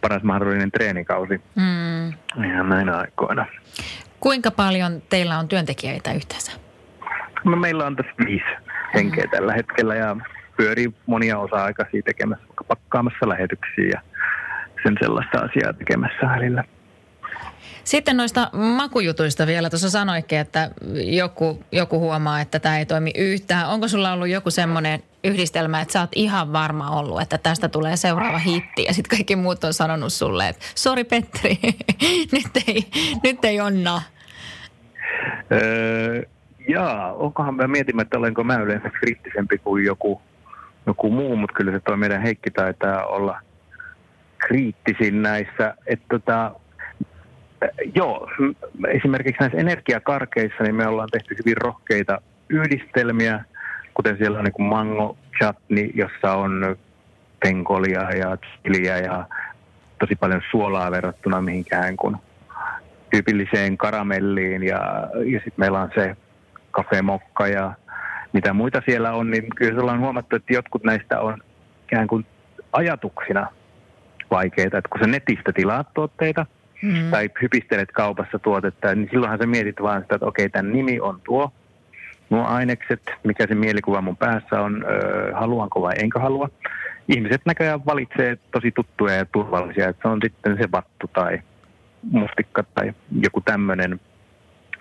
paras 0.00 0.22
mahdollinen 0.22 0.70
treenikausi 0.70 1.40
mm. 1.54 2.08
ihan 2.44 2.68
näinä 2.68 2.96
aikoina. 2.96 3.46
Kuinka 4.20 4.50
paljon 4.50 5.02
teillä 5.08 5.38
on 5.38 5.48
työntekijöitä 5.48 6.12
yhteensä? 6.12 6.52
No, 7.44 7.56
meillä 7.56 7.86
on 7.86 7.96
tässä 7.96 8.12
viisi 8.26 8.44
henkeä 8.94 9.24
mm. 9.24 9.30
tällä 9.30 9.52
hetkellä 9.52 9.94
ja 9.94 10.16
pyörii 10.56 10.94
monia 11.06 11.38
osa-aikaisia 11.38 12.02
tekemässä, 12.04 12.44
pakkaamassa 12.68 13.28
lähetyksiä 13.28 13.84
ja 13.92 14.00
sen 14.82 14.96
sellaista 15.00 15.38
asiaa 15.38 15.72
tekemässä 15.72 16.26
välillä. 16.26 16.64
Sitten 17.84 18.16
noista 18.16 18.50
makujutuista 18.76 19.46
vielä. 19.46 19.70
Tuossa 19.70 19.90
sanoikin, 19.90 20.38
että 20.38 20.70
joku, 20.94 21.64
joku 21.72 21.98
huomaa, 21.98 22.40
että 22.40 22.58
tämä 22.58 22.78
ei 22.78 22.86
toimi 22.86 23.12
yhtään. 23.18 23.68
Onko 23.68 23.88
sulla 23.88 24.12
ollut 24.12 24.28
joku 24.28 24.50
semmoinen 24.50 25.02
yhdistelmä, 25.24 25.80
että 25.80 25.92
sä 25.92 26.00
oot 26.00 26.10
ihan 26.14 26.52
varma 26.52 26.90
ollut, 26.90 27.20
että 27.20 27.38
tästä 27.38 27.68
tulee 27.68 27.96
seuraava 27.96 28.38
hitti 28.38 28.84
ja 28.84 28.94
sitten 28.94 29.16
kaikki 29.16 29.36
muut 29.36 29.64
on 29.64 29.74
sanonut 29.74 30.12
sulle, 30.12 30.48
että 30.48 30.64
sori 30.74 31.04
Petteri, 31.04 31.58
nyt 32.32 32.68
ei, 32.68 32.86
nyt 33.22 33.44
ei 33.44 33.60
onna. 33.60 34.02
Öö, 35.52 36.22
jaa, 36.68 37.12
onkohan 37.12 37.54
mä 37.54 37.68
mietimme, 37.68 38.02
että 38.02 38.18
olenko 38.18 38.44
mä 38.44 38.56
yleensä 38.56 38.90
kriittisempi 38.90 39.58
kuin 39.58 39.84
joku, 39.84 40.22
joku 40.86 41.10
muu, 41.10 41.36
mutta 41.36 41.56
kyllä 41.56 41.72
se 41.72 41.80
toi 41.80 41.96
meidän 41.96 42.22
Heikki 42.22 42.50
taitaa 42.50 43.06
olla 43.06 43.40
kriittisin 44.40 45.22
näissä. 45.22 45.74
Että 45.86 46.04
tota, 46.08 46.52
joo, 47.94 48.30
esimerkiksi 48.88 49.40
näissä 49.40 49.58
energiakarkeissa 49.58 50.62
niin 50.62 50.74
me 50.74 50.86
ollaan 50.86 51.08
tehty 51.12 51.36
hyvin 51.38 51.56
rohkeita 51.56 52.20
yhdistelmiä, 52.48 53.44
kuten 53.94 54.16
siellä 54.18 54.38
on 54.38 54.44
niin 54.44 54.68
mango 54.68 55.16
chutney, 55.38 55.90
jossa 55.94 56.32
on 56.32 56.76
penkolia 57.40 58.10
ja 58.10 58.36
chiliä 58.36 58.98
ja 58.98 59.26
tosi 59.98 60.16
paljon 60.16 60.42
suolaa 60.50 60.90
verrattuna 60.90 61.40
mihinkään 61.40 61.96
kuin 61.96 62.16
tyypilliseen 63.10 63.76
karamelliin 63.76 64.62
ja, 64.62 64.80
ja 65.14 65.38
sitten 65.38 65.54
meillä 65.56 65.80
on 65.80 65.90
se 65.94 66.16
kafemokka 66.70 67.48
ja 67.48 67.72
mitä 68.32 68.52
muita 68.52 68.82
siellä 68.86 69.12
on, 69.12 69.30
niin 69.30 69.44
kyllä 69.56 69.80
ollaan 69.80 70.00
huomattu, 70.00 70.36
että 70.36 70.52
jotkut 70.52 70.84
näistä 70.84 71.20
on 71.20 71.42
ikään 71.84 72.06
kuin 72.06 72.26
ajatuksina 72.72 73.46
vaikeita, 74.30 74.78
että 74.78 74.88
kun 74.88 75.00
sä 75.00 75.06
netistä 75.06 75.52
tilaat 75.52 75.94
tuotteita 75.94 76.46
mm. 76.82 77.10
tai 77.10 77.30
hypistelet 77.42 77.92
kaupassa 77.92 78.38
tuotetta, 78.38 78.94
niin 78.94 79.08
silloinhan 79.10 79.38
sä 79.38 79.46
mietit 79.46 79.82
vaan 79.82 80.02
sitä, 80.02 80.14
että 80.14 80.26
okei, 80.26 80.48
tämän 80.48 80.72
nimi 80.72 81.00
on 81.00 81.20
tuo, 81.24 81.52
nuo 82.30 82.44
ainekset, 82.44 83.02
mikä 83.24 83.46
se 83.46 83.54
mielikuva 83.54 84.00
mun 84.00 84.16
päässä 84.16 84.60
on, 84.60 84.84
öö, 84.84 85.34
haluanko 85.34 85.82
vai 85.82 85.94
enkö 85.98 86.20
halua. 86.20 86.48
Ihmiset 87.08 87.40
näköjään 87.46 87.86
valitsee 87.86 88.38
tosi 88.52 88.70
tuttuja 88.70 89.14
ja 89.14 89.24
turvallisia, 89.24 89.88
että 89.88 90.02
se 90.02 90.08
on 90.08 90.20
sitten 90.24 90.56
se 90.56 90.68
vattu 90.72 91.10
tai 91.12 91.38
mustikka 92.02 92.64
tai 92.74 92.92
joku 93.20 93.40
tämmöinen. 93.40 94.00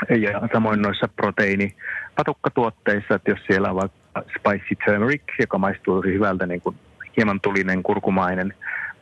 Ja 0.09 0.41
samoin 0.53 0.81
noissa 0.81 1.09
proteiinipatukkatuotteissa, 1.15 3.15
että 3.15 3.31
jos 3.31 3.39
siellä 3.47 3.69
on 3.69 3.75
vaikka 3.75 4.23
spicy 4.39 4.75
turmeric, 4.85 5.21
joka 5.39 5.57
maistuu 5.57 5.95
tosi 5.95 6.13
hyvältä 6.13 6.45
niin 6.45 6.61
kuin 6.61 6.75
hieman 7.17 7.41
tulinen 7.41 7.83
kurkumainen 7.83 8.53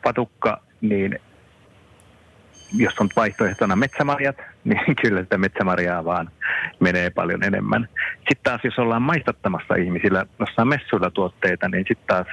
patukka, 0.02 0.62
niin 0.80 1.18
jos 2.76 2.94
on 3.00 3.08
vaihtoehtona 3.16 3.76
metsämarjat, 3.76 4.36
niin 4.64 4.96
kyllä 5.02 5.22
sitä 5.22 5.38
metsämarjaa 5.38 6.04
vaan 6.04 6.30
menee 6.80 7.10
paljon 7.10 7.42
enemmän. 7.42 7.88
Sitten 8.16 8.42
taas 8.42 8.60
jos 8.64 8.78
ollaan 8.78 9.02
maistattamassa 9.02 9.74
ihmisillä 9.74 10.26
jossain 10.38 10.68
messuilla 10.68 11.10
tuotteita, 11.10 11.68
niin 11.68 11.84
sitten 11.88 12.06
taas 12.06 12.26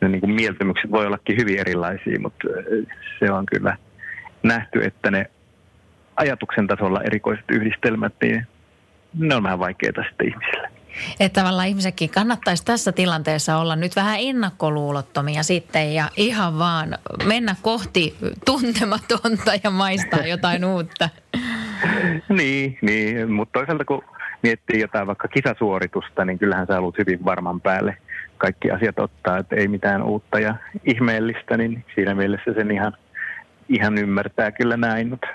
ne 0.00 0.08
niin 0.08 0.20
kuin 0.20 0.34
mieltymykset 0.34 0.90
voi 0.90 1.06
ollakin 1.06 1.36
hyvin 1.40 1.58
erilaisia, 1.58 2.20
mutta 2.20 2.48
se 3.18 3.32
on 3.32 3.46
kyllä 3.46 3.76
nähty, 4.42 4.84
että 4.84 5.10
ne 5.10 5.30
ajatuksen 6.16 6.66
tasolla 6.66 7.02
erikoiset 7.02 7.44
yhdistelmät, 7.48 8.14
niin 8.22 8.46
ne 9.14 9.34
on 9.34 9.42
vähän 9.42 9.58
vaikeita 9.58 10.02
sitten 10.08 10.28
ihmisille. 10.28 10.75
Että 11.20 11.40
tavallaan 11.40 11.68
ihmisetkin 11.68 12.10
kannattaisi 12.10 12.64
tässä 12.64 12.92
tilanteessa 12.92 13.56
olla 13.56 13.76
nyt 13.76 13.96
vähän 13.96 14.18
ennakkoluulottomia 14.20 15.42
sitten 15.42 15.94
ja 15.94 16.08
ihan 16.16 16.58
vaan 16.58 16.98
mennä 17.24 17.56
kohti 17.62 18.16
tuntematonta 18.44 19.52
ja 19.64 19.70
maistaa 19.70 20.26
jotain 20.26 20.64
uutta. 20.64 21.08
niin, 22.38 22.78
niin, 22.82 23.32
mutta 23.32 23.58
toisaalta 23.58 23.84
kun 23.84 24.04
miettii 24.42 24.80
jotain 24.80 25.06
vaikka 25.06 25.28
kisasuoritusta, 25.28 26.24
niin 26.24 26.38
kyllähän 26.38 26.66
sä 26.66 26.74
haluat 26.74 26.98
hyvin 26.98 27.24
varman 27.24 27.60
päälle 27.60 27.96
kaikki 28.38 28.70
asiat 28.70 28.98
ottaa, 28.98 29.38
että 29.38 29.56
ei 29.56 29.68
mitään 29.68 30.02
uutta 30.02 30.40
ja 30.40 30.54
ihmeellistä, 30.84 31.56
niin 31.56 31.84
siinä 31.94 32.14
mielessä 32.14 32.52
sen 32.54 32.70
ihan, 32.70 32.96
ihan 33.68 33.98
ymmärtää 33.98 34.52
kyllä 34.52 34.76
näin. 34.76 35.08
Mutta 35.08 35.26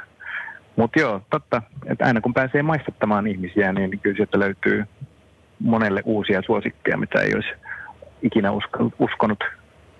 mut 0.76 0.92
joo, 0.96 1.22
totta, 1.30 1.62
että 1.86 2.06
aina 2.06 2.22
kun 2.22 2.34
pääsee 2.34 2.64
maistattamaan 2.64 3.28
ihmisiä, 3.28 3.74
niin 3.74 4.00
kyllä 4.00 4.16
sieltä 4.16 4.40
löytyy 4.40 4.86
monelle 5.64 6.02
uusia 6.06 6.42
suosikkeja, 6.46 6.98
mitä 6.98 7.22
ei 7.22 7.36
olisi 7.36 7.50
ikinä 8.22 8.50
uskonut 9.00 9.44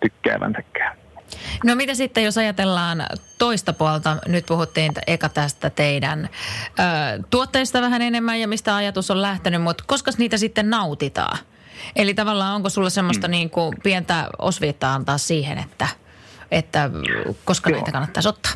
tykkäävänsäkään. 0.02 0.98
No 1.64 1.76
mitä 1.76 1.94
sitten, 1.94 2.24
jos 2.24 2.38
ajatellaan 2.38 3.06
toista 3.40 3.74
puolta, 3.74 4.18
nyt 4.28 4.46
puhuttiin 4.46 4.92
eka 5.08 5.30
tästä 5.30 5.70
teidän 5.70 6.30
ö, 6.80 7.24
tuotteista 7.30 7.82
vähän 7.82 8.02
enemmän 8.02 8.40
ja 8.40 8.48
mistä 8.48 8.76
ajatus 8.76 9.12
on 9.12 9.22
lähtenyt, 9.22 9.62
mutta 9.62 9.84
koska 9.88 10.12
niitä 10.18 10.38
sitten 10.38 10.70
nautitaan? 10.70 11.38
Eli 11.96 12.14
tavallaan 12.14 12.56
onko 12.56 12.70
sulla 12.70 12.90
semmoista 12.90 13.28
mm. 13.28 13.32
niin 13.32 13.50
kuin 13.50 13.78
pientä 13.84 14.28
osviittaa 14.40 14.94
antaa 14.94 15.18
siihen, 15.18 15.58
että, 15.58 15.88
että 16.52 16.90
koska 17.46 17.70
Joo. 17.70 17.78
näitä 17.78 17.92
kannattaisi 17.92 18.30
ottaa? 18.30 18.52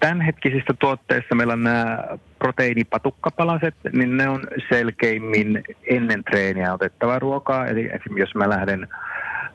tämänhetkisistä 0.00 0.74
tuotteista 0.78 1.34
meillä 1.34 1.52
on 1.52 1.62
nämä 1.62 1.98
proteiinipatukkapalaset, 2.38 3.74
niin 3.92 4.16
ne 4.16 4.28
on 4.28 4.46
selkeimmin 4.68 5.64
ennen 5.90 6.24
treeniä 6.24 6.74
otettava 6.74 7.18
ruokaa. 7.18 7.66
Eli 7.66 7.80
esimerkiksi 7.80 8.20
jos 8.20 8.34
mä 8.34 8.48
lähden 8.48 8.88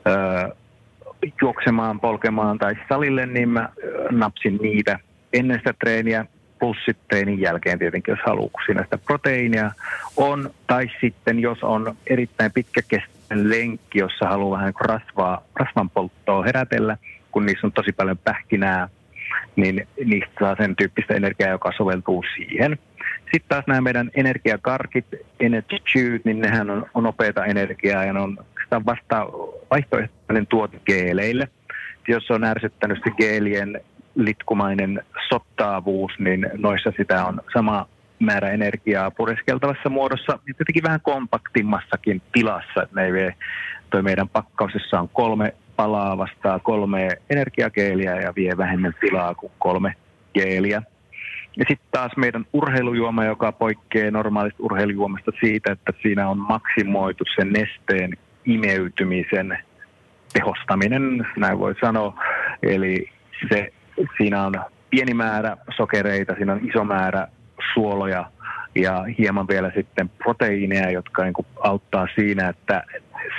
ö, 0.06 0.54
juoksemaan, 1.42 2.00
polkemaan 2.00 2.58
tai 2.58 2.74
salille, 2.88 3.26
niin 3.26 3.48
mä 3.48 3.68
napsin 4.10 4.58
niitä 4.62 4.98
ennen 5.32 5.58
sitä 5.58 5.74
treeniä 5.80 6.26
plus 6.58 6.76
sitten 6.76 7.04
treenin 7.08 7.40
jälkeen 7.40 7.78
tietenkin, 7.78 8.12
jos 8.12 8.20
haluaa, 8.26 8.48
kun 8.52 8.62
siinä 8.66 8.84
sitä 8.84 8.98
proteiinia 8.98 9.70
on. 10.16 10.50
Tai 10.66 10.90
sitten, 11.00 11.38
jos 11.38 11.62
on 11.62 11.96
erittäin 12.06 12.52
pitkäkestoinen 12.52 13.50
lenkki, 13.50 13.98
jossa 13.98 14.28
haluaa 14.28 14.58
vähän 14.58 14.74
rasvaa, 14.80 15.42
rasvan 15.54 15.90
polttoa 15.90 16.44
herätellä, 16.44 16.96
kun 17.30 17.46
niissä 17.46 17.66
on 17.66 17.72
tosi 17.72 17.92
paljon 17.92 18.18
pähkinää– 18.18 18.88
niin 19.56 19.88
niistä 20.04 20.34
saa 20.40 20.56
sen 20.56 20.76
tyyppistä 20.76 21.14
energiaa, 21.14 21.50
joka 21.50 21.72
soveltuu 21.76 22.24
siihen. 22.36 22.78
Sitten 23.32 23.48
taas 23.48 23.64
nämä 23.66 23.80
meidän 23.80 24.10
energiakarkit, 24.14 25.06
Energy 25.40 26.20
niin 26.24 26.40
nehän 26.40 26.70
on, 26.70 26.86
on 26.94 27.02
nopeata 27.04 27.44
energiaa 27.44 28.04
ja 28.04 28.12
ne 28.12 28.20
on 28.20 28.38
vasta 28.86 29.26
vaihtoehtoinen 29.70 30.46
tuote 30.46 30.78
geeleille. 30.86 31.48
Jos 32.08 32.30
on 32.30 32.44
ärsyttänyt 32.44 32.98
se 33.04 33.10
geelien 33.10 33.80
litkumainen 34.14 35.02
sottaavuus, 35.28 36.12
niin 36.18 36.50
noissa 36.56 36.92
sitä 36.96 37.24
on 37.24 37.40
sama 37.52 37.88
määrä 38.18 38.50
energiaa 38.50 39.10
pureskeltavassa 39.10 39.88
muodossa, 39.88 40.38
jotenkin 40.46 40.82
vähän 40.82 41.00
kompaktimmassakin 41.00 42.22
tilassa, 42.32 42.88
ne 42.94 43.04
ei 43.04 43.12
vie, 43.12 43.34
toi 43.90 44.02
meidän 44.02 44.28
pakkausessa 44.28 45.00
on 45.00 45.08
kolme 45.08 45.54
palaa 45.76 46.18
vastaa 46.18 46.58
kolme 46.58 47.08
energiakeeliä 47.30 48.20
ja 48.20 48.32
vie 48.36 48.56
vähemmän 48.56 48.94
tilaa 49.00 49.34
kuin 49.34 49.52
kolme 49.58 49.94
geeliä. 50.34 50.82
Ja 51.56 51.64
sitten 51.68 51.88
taas 51.90 52.12
meidän 52.16 52.44
urheilujuoma, 52.52 53.24
joka 53.24 53.52
poikkeaa 53.52 54.10
normaalista 54.10 54.62
urheilujuomasta 54.62 55.30
siitä, 55.40 55.72
että 55.72 55.92
siinä 56.02 56.28
on 56.28 56.38
maksimoitu 56.38 57.24
sen 57.36 57.52
nesteen 57.52 58.12
imeytymisen 58.44 59.58
tehostaminen, 60.32 61.26
näin 61.36 61.58
voi 61.58 61.74
sanoa. 61.80 62.22
Eli 62.62 63.08
se, 63.48 63.72
siinä 64.16 64.42
on 64.42 64.54
pieni 64.90 65.14
määrä 65.14 65.56
sokereita, 65.76 66.34
siinä 66.34 66.52
on 66.52 66.68
iso 66.68 66.84
määrä 66.84 67.28
suoloja 67.74 68.30
ja 68.74 69.04
hieman 69.18 69.48
vielä 69.48 69.72
sitten 69.74 70.08
proteiineja, 70.08 70.90
jotka 70.90 71.24
niin 71.24 71.34
auttaa 71.64 72.08
siinä, 72.14 72.48
että 72.48 72.84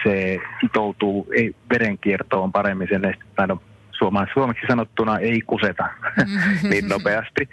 se 0.04 0.40
sitoutuu 0.62 1.28
ei, 1.36 1.56
verenkiertoon 1.70 2.52
paremmin 2.52 2.88
sen 2.92 3.02
nestettä. 3.02 3.48
No, 3.48 3.62
suomeksi 4.34 4.68
sanottuna 4.68 5.20
ei 5.20 5.42
kuseta 5.42 5.88
niin 6.70 6.88
nopeasti. 6.88 7.50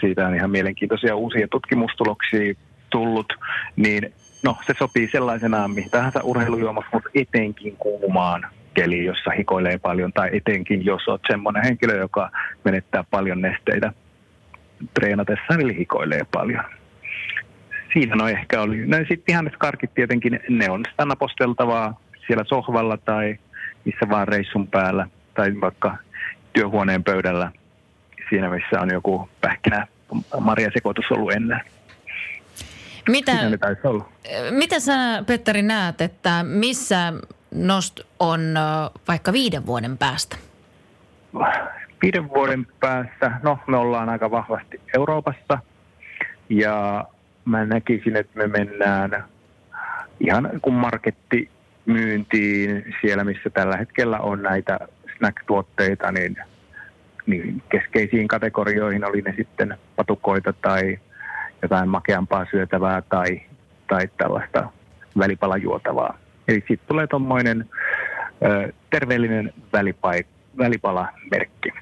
Siitä 0.00 0.26
on 0.26 0.34
ihan 0.34 0.50
mielenkiintoisia 0.50 1.16
uusia 1.16 1.48
tutkimustuloksia 1.48 2.54
tullut, 2.90 3.32
niin 3.76 4.12
no 4.44 4.56
se 4.66 4.74
sopii 4.78 5.08
sellaisenaan 5.12 5.70
mihin 5.70 5.90
tahansa 5.90 6.20
urheilujuomassa, 6.22 6.90
mutta 6.92 7.10
etenkin 7.14 7.76
kuumaan 7.76 8.46
keliin, 8.74 9.04
jossa 9.04 9.30
hikoilee 9.30 9.78
paljon, 9.78 10.12
tai 10.12 10.30
etenkin 10.32 10.84
jos 10.84 11.08
olet 11.08 11.22
semmoinen 11.30 11.64
henkilö, 11.64 11.96
joka 11.96 12.30
menettää 12.64 13.04
paljon 13.10 13.40
nesteitä 13.40 13.92
treenatessaan, 14.94 15.60
eli 15.60 15.76
hikoilee 15.78 16.22
paljon 16.32 16.64
siinä 17.92 18.16
no 18.16 18.28
ehkä 18.28 18.60
oli. 18.60 18.86
No 18.86 18.96
sitten 18.96 19.22
ihan 19.26 19.50
karkit 19.58 19.94
tietenkin, 19.94 20.40
ne 20.48 20.70
on 20.70 20.84
sitä 20.90 21.04
naposteltavaa 21.04 22.00
siellä 22.26 22.44
sohvalla 22.44 22.96
tai 22.96 23.38
missä 23.84 24.08
vaan 24.08 24.28
reissun 24.28 24.68
päällä 24.68 25.06
tai 25.34 25.60
vaikka 25.60 25.96
työhuoneen 26.52 27.04
pöydällä 27.04 27.52
siinä, 28.30 28.50
missä 28.50 28.80
on 28.80 28.92
joku 28.92 29.28
pähkinä 29.40 29.86
sekoitus 30.72 31.04
ollut 31.10 31.32
ennen. 31.32 31.60
Mitä, 33.08 33.32
mitä 34.50 34.80
sä, 34.80 35.24
Petteri, 35.26 35.62
näet, 35.62 36.00
että 36.00 36.42
missä 36.42 37.12
Nost 37.54 38.00
on 38.18 38.40
vaikka 39.08 39.32
viiden 39.32 39.66
vuoden 39.66 39.98
päästä? 39.98 40.36
viiden 42.02 42.28
vuoden 42.28 42.66
päässä, 42.80 43.30
no 43.42 43.58
me 43.66 43.76
ollaan 43.76 44.08
aika 44.08 44.30
vahvasti 44.30 44.80
Euroopassa 44.96 45.58
ja 46.48 47.04
mä 47.48 47.64
näkisin, 47.64 48.16
että 48.16 48.38
me 48.38 48.46
mennään 48.46 49.24
ihan 50.20 50.50
kun 50.62 50.74
marketti 50.74 51.50
myyntiin 51.86 52.94
siellä, 53.00 53.24
missä 53.24 53.50
tällä 53.50 53.76
hetkellä 53.76 54.18
on 54.18 54.42
näitä 54.42 54.78
snack-tuotteita, 55.16 56.12
niin, 56.12 56.36
niin 57.26 57.62
keskeisiin 57.68 58.28
kategorioihin 58.28 59.04
oli 59.04 59.22
ne 59.22 59.34
sitten 59.36 59.78
patukoita 59.96 60.52
tai 60.52 60.98
jotain 61.62 61.88
makeampaa 61.88 62.46
syötävää 62.50 63.02
tai, 63.02 63.40
tai 63.86 64.08
tällaista 64.16 64.70
välipalajuotavaa. 65.18 66.18
Eli 66.48 66.58
sitten 66.58 66.88
tulee 66.88 67.06
tuommoinen 67.06 67.70
terveellinen 68.90 69.52
välipai, 69.72 70.24
välipalamerkki. 70.58 71.72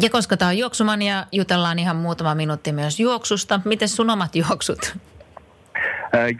Ja 0.00 0.10
koska 0.10 0.36
tämä 0.36 0.48
on 0.48 0.58
juoksumania, 0.58 1.26
jutellaan 1.32 1.78
ihan 1.78 1.96
muutama 1.96 2.34
minuutti 2.34 2.72
myös 2.72 3.00
juoksusta. 3.00 3.60
Miten 3.64 3.88
sun 3.88 4.10
omat 4.10 4.36
juoksut? 4.36 4.96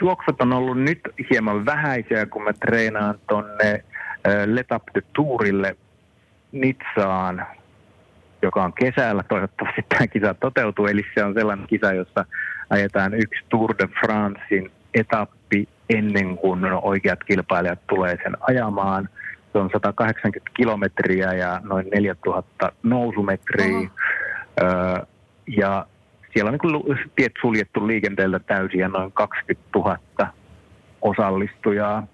Juoksut 0.01 0.41
on 0.41 0.53
ollut 0.53 0.79
nyt 0.79 1.01
hieman 1.31 1.67
vähäisiä, 1.67 2.27
kun 2.27 2.43
mä 2.43 2.53
treenaan 2.53 3.19
tonne 3.29 3.85
Let 4.47 4.67
Up 4.75 4.83
the 4.93 5.03
Tourille 5.17 5.77
Nitsaan, 6.53 7.47
joka 8.43 8.65
on 8.65 8.73
kesällä. 8.73 9.23
Toivottavasti 9.23 9.83
tämä 9.89 10.07
kisa 10.07 10.35
toteutuu. 10.35 10.87
Eli 10.87 11.03
se 11.15 11.25
on 11.25 11.35
sellainen 11.35 11.67
kisa, 11.67 11.93
jossa 11.93 12.25
ajetaan 12.71 13.15
yksi 13.15 13.45
Tour 13.49 13.75
de 13.79 13.89
Francein 14.01 14.71
etappi 14.95 15.69
ennen 15.91 16.37
kuin 16.37 16.65
oikeat 16.65 17.25
kilpailijat 17.25 17.87
tulee 17.87 18.19
sen 18.23 18.37
ajamaan. 18.41 19.09
Se 19.57 19.61
on 19.61 19.71
180 19.73 20.51
kilometriä 20.55 21.33
ja 21.33 21.61
noin 21.65 21.87
4000 21.95 22.73
nousumetriä. 22.83 23.91
Öö, 24.63 24.69
ja 25.47 25.87
siellä 26.33 26.51
on 26.51 26.59
niin 26.63 26.99
tiet 27.17 27.33
suljettu 27.41 27.87
liikenteeltä 27.87 28.39
täysin 28.39 28.81
ja 28.81 28.89
noin 28.89 29.13
20 29.13 29.69
000 29.75 29.99
osallistujaa. 31.03 32.07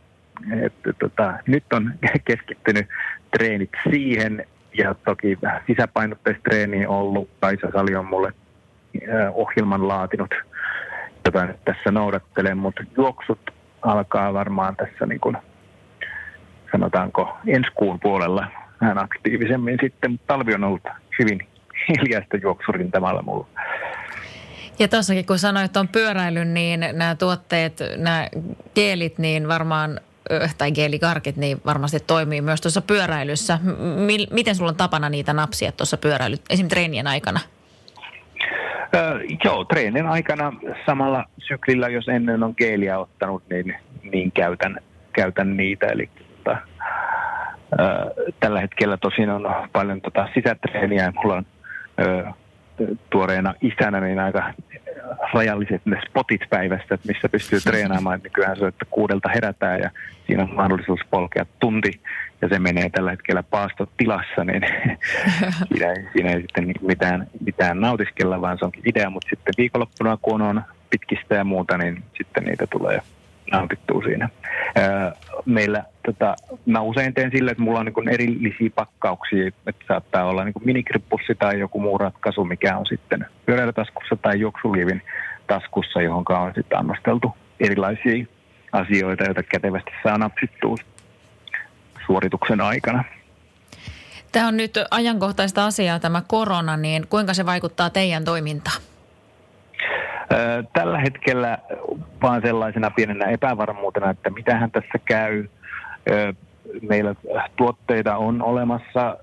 Että, 0.63 0.93
tota, 0.93 1.35
nyt 1.47 1.65
on 1.73 1.95
keskittynyt 2.29 2.87
treenit 3.37 3.71
siihen 3.91 4.47
ja 4.79 4.95
toki 4.95 5.39
sisäpainotteista 5.67 6.43
treeniä 6.43 6.89
ollut. 6.89 7.29
Kaisa 7.41 7.69
Sali 7.73 7.95
on 7.95 8.07
mulle 8.07 8.33
ohjelman 9.33 9.89
laatinut, 9.89 10.35
jota 11.25 11.47
nyt 11.47 11.65
tässä 11.65 11.91
noudattelen, 11.91 12.59
mutta 12.59 12.85
juoksut 12.97 13.51
alkaa 13.83 14.33
varmaan 14.33 14.77
tässä 14.77 15.07
niin 15.07 15.21
kuin, 15.21 15.37
sanotaanko 16.73 17.39
ensi 17.47 17.71
kuun 17.75 18.01
puolella 18.01 18.47
vähän 18.81 18.99
aktiivisemmin 18.99 19.79
sitten, 19.83 20.11
mutta 20.11 20.27
talvi 20.27 20.55
on 20.55 20.65
ollut 20.65 20.83
hyvin 21.19 21.49
hiljaista 21.89 22.37
juoksurintamalla 22.37 23.23
mulla. 23.23 23.47
Ja 24.79 24.89
tuossakin 24.89 25.27
kun 25.27 25.39
sanoit 25.39 25.77
on 25.77 25.89
pyöräilyn, 25.89 26.55
niin 26.55 26.81
nämä 26.93 27.15
tuotteet, 27.15 27.79
nämä 27.97 28.29
geelit, 28.75 29.19
niin 29.19 29.49
varmaan 29.49 30.01
tai 30.59 30.73
geelikarkit, 30.73 31.37
niin 31.37 31.61
varmasti 31.67 32.01
toimii 32.01 32.41
myös 32.41 32.61
tuossa 32.61 32.81
pyöräilyssä. 32.81 33.59
M- 33.63 34.35
miten 34.35 34.55
sulla 34.55 34.71
on 34.71 34.77
tapana 34.77 35.09
niitä 35.09 35.33
napsia 35.33 35.73
tuossa 35.73 35.97
pyöräily, 35.97 36.37
esim. 36.51 36.69
treenien 36.69 37.07
aikana? 37.07 37.41
Öö, 38.95 39.21
joo, 39.45 39.65
treenin 39.65 40.07
aikana 40.07 40.53
samalla 40.87 41.25
syklillä, 41.39 41.89
jos 41.89 42.09
ennen 42.09 42.43
on 42.43 42.55
geeliä 42.57 42.99
ottanut, 42.99 43.43
niin, 43.51 43.75
niin 44.13 44.33
käytän, 44.33 44.81
käytän 45.13 45.57
niitä. 45.57 45.87
Eli 45.87 46.09
tällä 48.41 48.61
hetkellä 48.61 48.97
tosin 48.97 49.31
on 49.31 49.69
paljon 49.73 50.01
tota 50.01 50.29
sisätreeniä. 50.35 51.03
Ja 51.03 51.13
mulla 51.13 51.35
on 51.35 51.45
tuoreena 53.11 53.55
isänä 53.63 54.01
niin 54.01 54.19
aika 54.19 54.53
rajalliset 55.35 55.83
ne 55.85 56.01
spotit 56.09 56.41
päivästä, 56.51 56.95
että 56.95 57.09
missä 57.09 57.29
pystyy 57.29 57.61
treenaamaan. 57.61 58.21
Nykyään 58.25 58.57
se, 58.57 58.67
että 58.67 58.85
kuudelta 58.91 59.29
herätään 59.29 59.81
ja 59.81 59.91
siinä 60.27 60.43
on 60.43 60.55
mahdollisuus 60.55 61.01
polkea 61.11 61.47
tunti 61.61 62.01
ja 62.43 62.49
se 62.49 62.59
menee 62.59 62.91
tällä 62.91 63.11
hetkellä 63.11 63.43
paastotilassa, 63.43 64.45
niin 64.45 64.63
siinä, 65.69 65.93
ei, 65.93 66.09
siinä 66.13 66.31
ei 66.31 66.41
sitten 66.41 66.75
mitään, 66.81 67.27
mitään 67.45 67.81
nautiskella, 67.81 68.41
vaan 68.41 68.59
se 68.59 68.65
onkin 68.65 68.89
idea, 68.89 69.11
mutta 69.11 69.29
sitten 69.31 69.55
viikonloppuna 69.59 70.19
kun 70.23 70.43
on 70.43 70.63
pitkistä 70.91 71.35
ja 71.35 71.45
muuta, 71.45 71.79
niin 71.79 72.03
sitten 72.17 72.45
niitä 72.45 72.67
tulee 72.67 73.01
nautittua 73.53 74.03
siinä. 74.03 74.29
Meillä, 75.45 75.85
tota, 76.07 76.37
mä 76.67 76.81
usein 76.81 77.15
teen 77.15 77.31
sille, 77.31 77.51
että 77.51 77.63
mulla 77.63 77.81
on 77.81 77.87
niin 77.87 78.09
erillisiä 78.09 78.71
pakkauksia, 78.75 79.49
että 79.49 79.85
saattaa 79.89 80.25
olla 80.25 80.45
niin 80.45 80.55
minikrippussi 80.65 81.35
tai 81.35 81.61
joku 81.61 81.81
muu 81.81 81.99
ratkaisu, 81.99 82.45
mikä 82.45 82.77
on 82.77 82.87
sitten 82.87 83.27
pyöräilytaskussa 83.47 84.17
tai 84.17 84.41
juoksuliivin 84.41 85.03
taskussa, 85.47 86.03
johon 86.03 86.25
on 86.29 86.53
sitten 86.55 86.79
annosteltu 86.79 87.33
erilaisia 87.61 88.25
asioita, 88.73 89.25
joita 89.25 89.43
kätevästi 89.43 89.91
saa 90.03 90.19
napsittua 90.19 90.77
suorituksen 92.07 92.61
aikana. 92.61 93.05
Tämä 94.33 94.49
on 94.49 94.57
nyt 94.57 94.75
ajankohtaista 94.91 95.67
asiaa 95.67 96.01
tämä 96.01 96.23
korona, 96.27 96.77
niin 96.77 97.07
kuinka 97.09 97.35
se 97.35 97.47
vaikuttaa 97.47 97.91
teidän 97.91 98.25
toimintaan? 98.25 98.83
Tällä 100.73 100.99
hetkellä 100.99 101.59
vaan 102.23 102.43
sellaisena 102.43 102.91
pienenä 102.91 103.25
epävarmuutena, 103.25 104.11
että 104.11 104.31
mitähän 104.31 104.71
tässä 104.71 104.99
käy. 105.05 105.49
Meillä 106.89 107.15
tuotteita 107.57 108.17
on 108.17 108.43
olemassa 108.43 109.17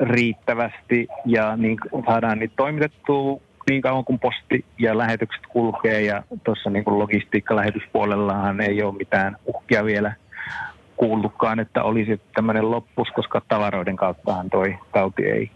riittävästi 0.00 1.08
ja 1.26 1.56
niin 1.56 1.78
saadaan 2.06 2.38
niitä 2.38 2.54
toimitettua 2.56 3.40
niin 3.70 3.82
kauan 3.82 4.04
kuin 4.04 4.18
posti 4.18 4.64
ja 4.78 4.98
lähetykset 4.98 5.42
kulkee 5.48 6.02
ja 6.02 6.22
tuossa 6.44 6.70
niin 6.70 6.84
kuin 6.84 6.98
logistiikka-lähetyspuolellahan 6.98 8.60
ei 8.60 8.82
ole 8.82 8.94
mitään 8.94 9.36
uhkia 9.46 9.84
vielä 9.84 10.12
kuullutkaan, 10.96 11.60
että 11.60 11.82
olisi 11.82 12.20
tämmöinen 12.34 12.70
loppus, 12.70 13.08
koska 13.08 13.42
tavaroiden 13.48 13.96
kauttahan 13.96 14.50
toi 14.50 14.78
tauti 14.92 15.22
ei 15.22 15.50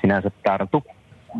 sinänsä 0.00 0.30
tartu. 0.42 0.84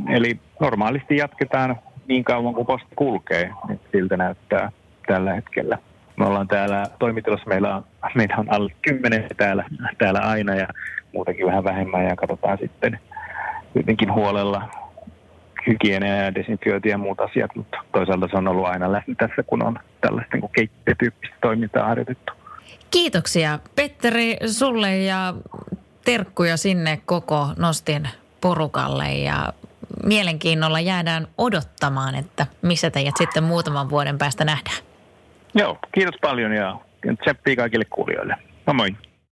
Eli 0.09 0.39
normaalisti 0.61 1.17
jatketaan 1.17 1.77
niin 2.11 2.25
kauan 2.25 2.55
kuin 2.55 2.67
posti 2.67 2.95
kulkee, 2.97 3.51
niin 3.69 3.81
siltä 3.93 4.17
näyttää 4.17 4.73
tällä 5.07 5.35
hetkellä. 5.35 5.79
Me 6.17 6.27
ollaan 6.27 6.49
täällä 6.49 6.87
toimitilassa, 6.99 7.49
meillä 7.49 7.77
on, 7.77 7.85
meillä 8.15 8.37
on 8.39 8.53
alle 8.53 8.73
kymmenen 8.83 9.27
täällä, 9.37 9.65
täällä 9.99 10.21
aina 10.21 10.55
ja 10.55 10.67
muutenkin 11.13 11.47
vähän 11.47 11.65
vähemmän 11.65 12.05
ja 12.05 12.17
katsotaan 12.17 12.59
sitten 12.59 13.01
jotenkin 13.75 14.13
huolella 14.13 14.69
hygienia 15.67 16.17
ja 16.17 16.35
desinfiointi 16.35 16.89
ja 16.89 16.99
muut 16.99 17.21
asiat, 17.21 17.51
mutta 17.57 17.79
toisaalta 17.93 18.29
se 18.31 18.37
on 18.37 18.49
ollut 18.49 18.67
aina 18.67 18.93
läsnä 18.93 19.15
tässä, 19.19 19.43
kun 19.43 19.67
on 19.67 19.79
tällaista 20.01 20.37
niin 20.37 20.51
keittiötyyppistä 20.53 21.37
toimintaa 21.41 21.87
harjoitettu. 21.87 22.33
Kiitoksia 22.91 23.59
Petteri 23.77 24.37
sulle 24.47 24.99
ja 24.99 25.35
terkkuja 26.05 26.57
sinne 26.57 27.01
koko 27.07 27.49
Nostin 27.59 28.09
porukalle 28.41 29.13
ja 29.13 29.53
mielenkiinnolla 30.05 30.81
jäädään 30.81 31.27
odottamaan, 31.39 32.15
että 32.15 32.47
missä 32.63 32.91
teidät 32.91 33.15
sitten 33.19 33.45
muutaman 33.45 33.91
vuoden 33.91 34.19
päästä 34.19 34.45
nähdään. 34.45 34.77
Joo, 35.55 35.79
kiitos 35.93 36.15
paljon 36.21 36.53
ja 36.53 36.77
tseppii 37.23 37.57
kaikille 37.57 37.85
kuulijoille. 37.85 38.35
Moi. 38.73 38.97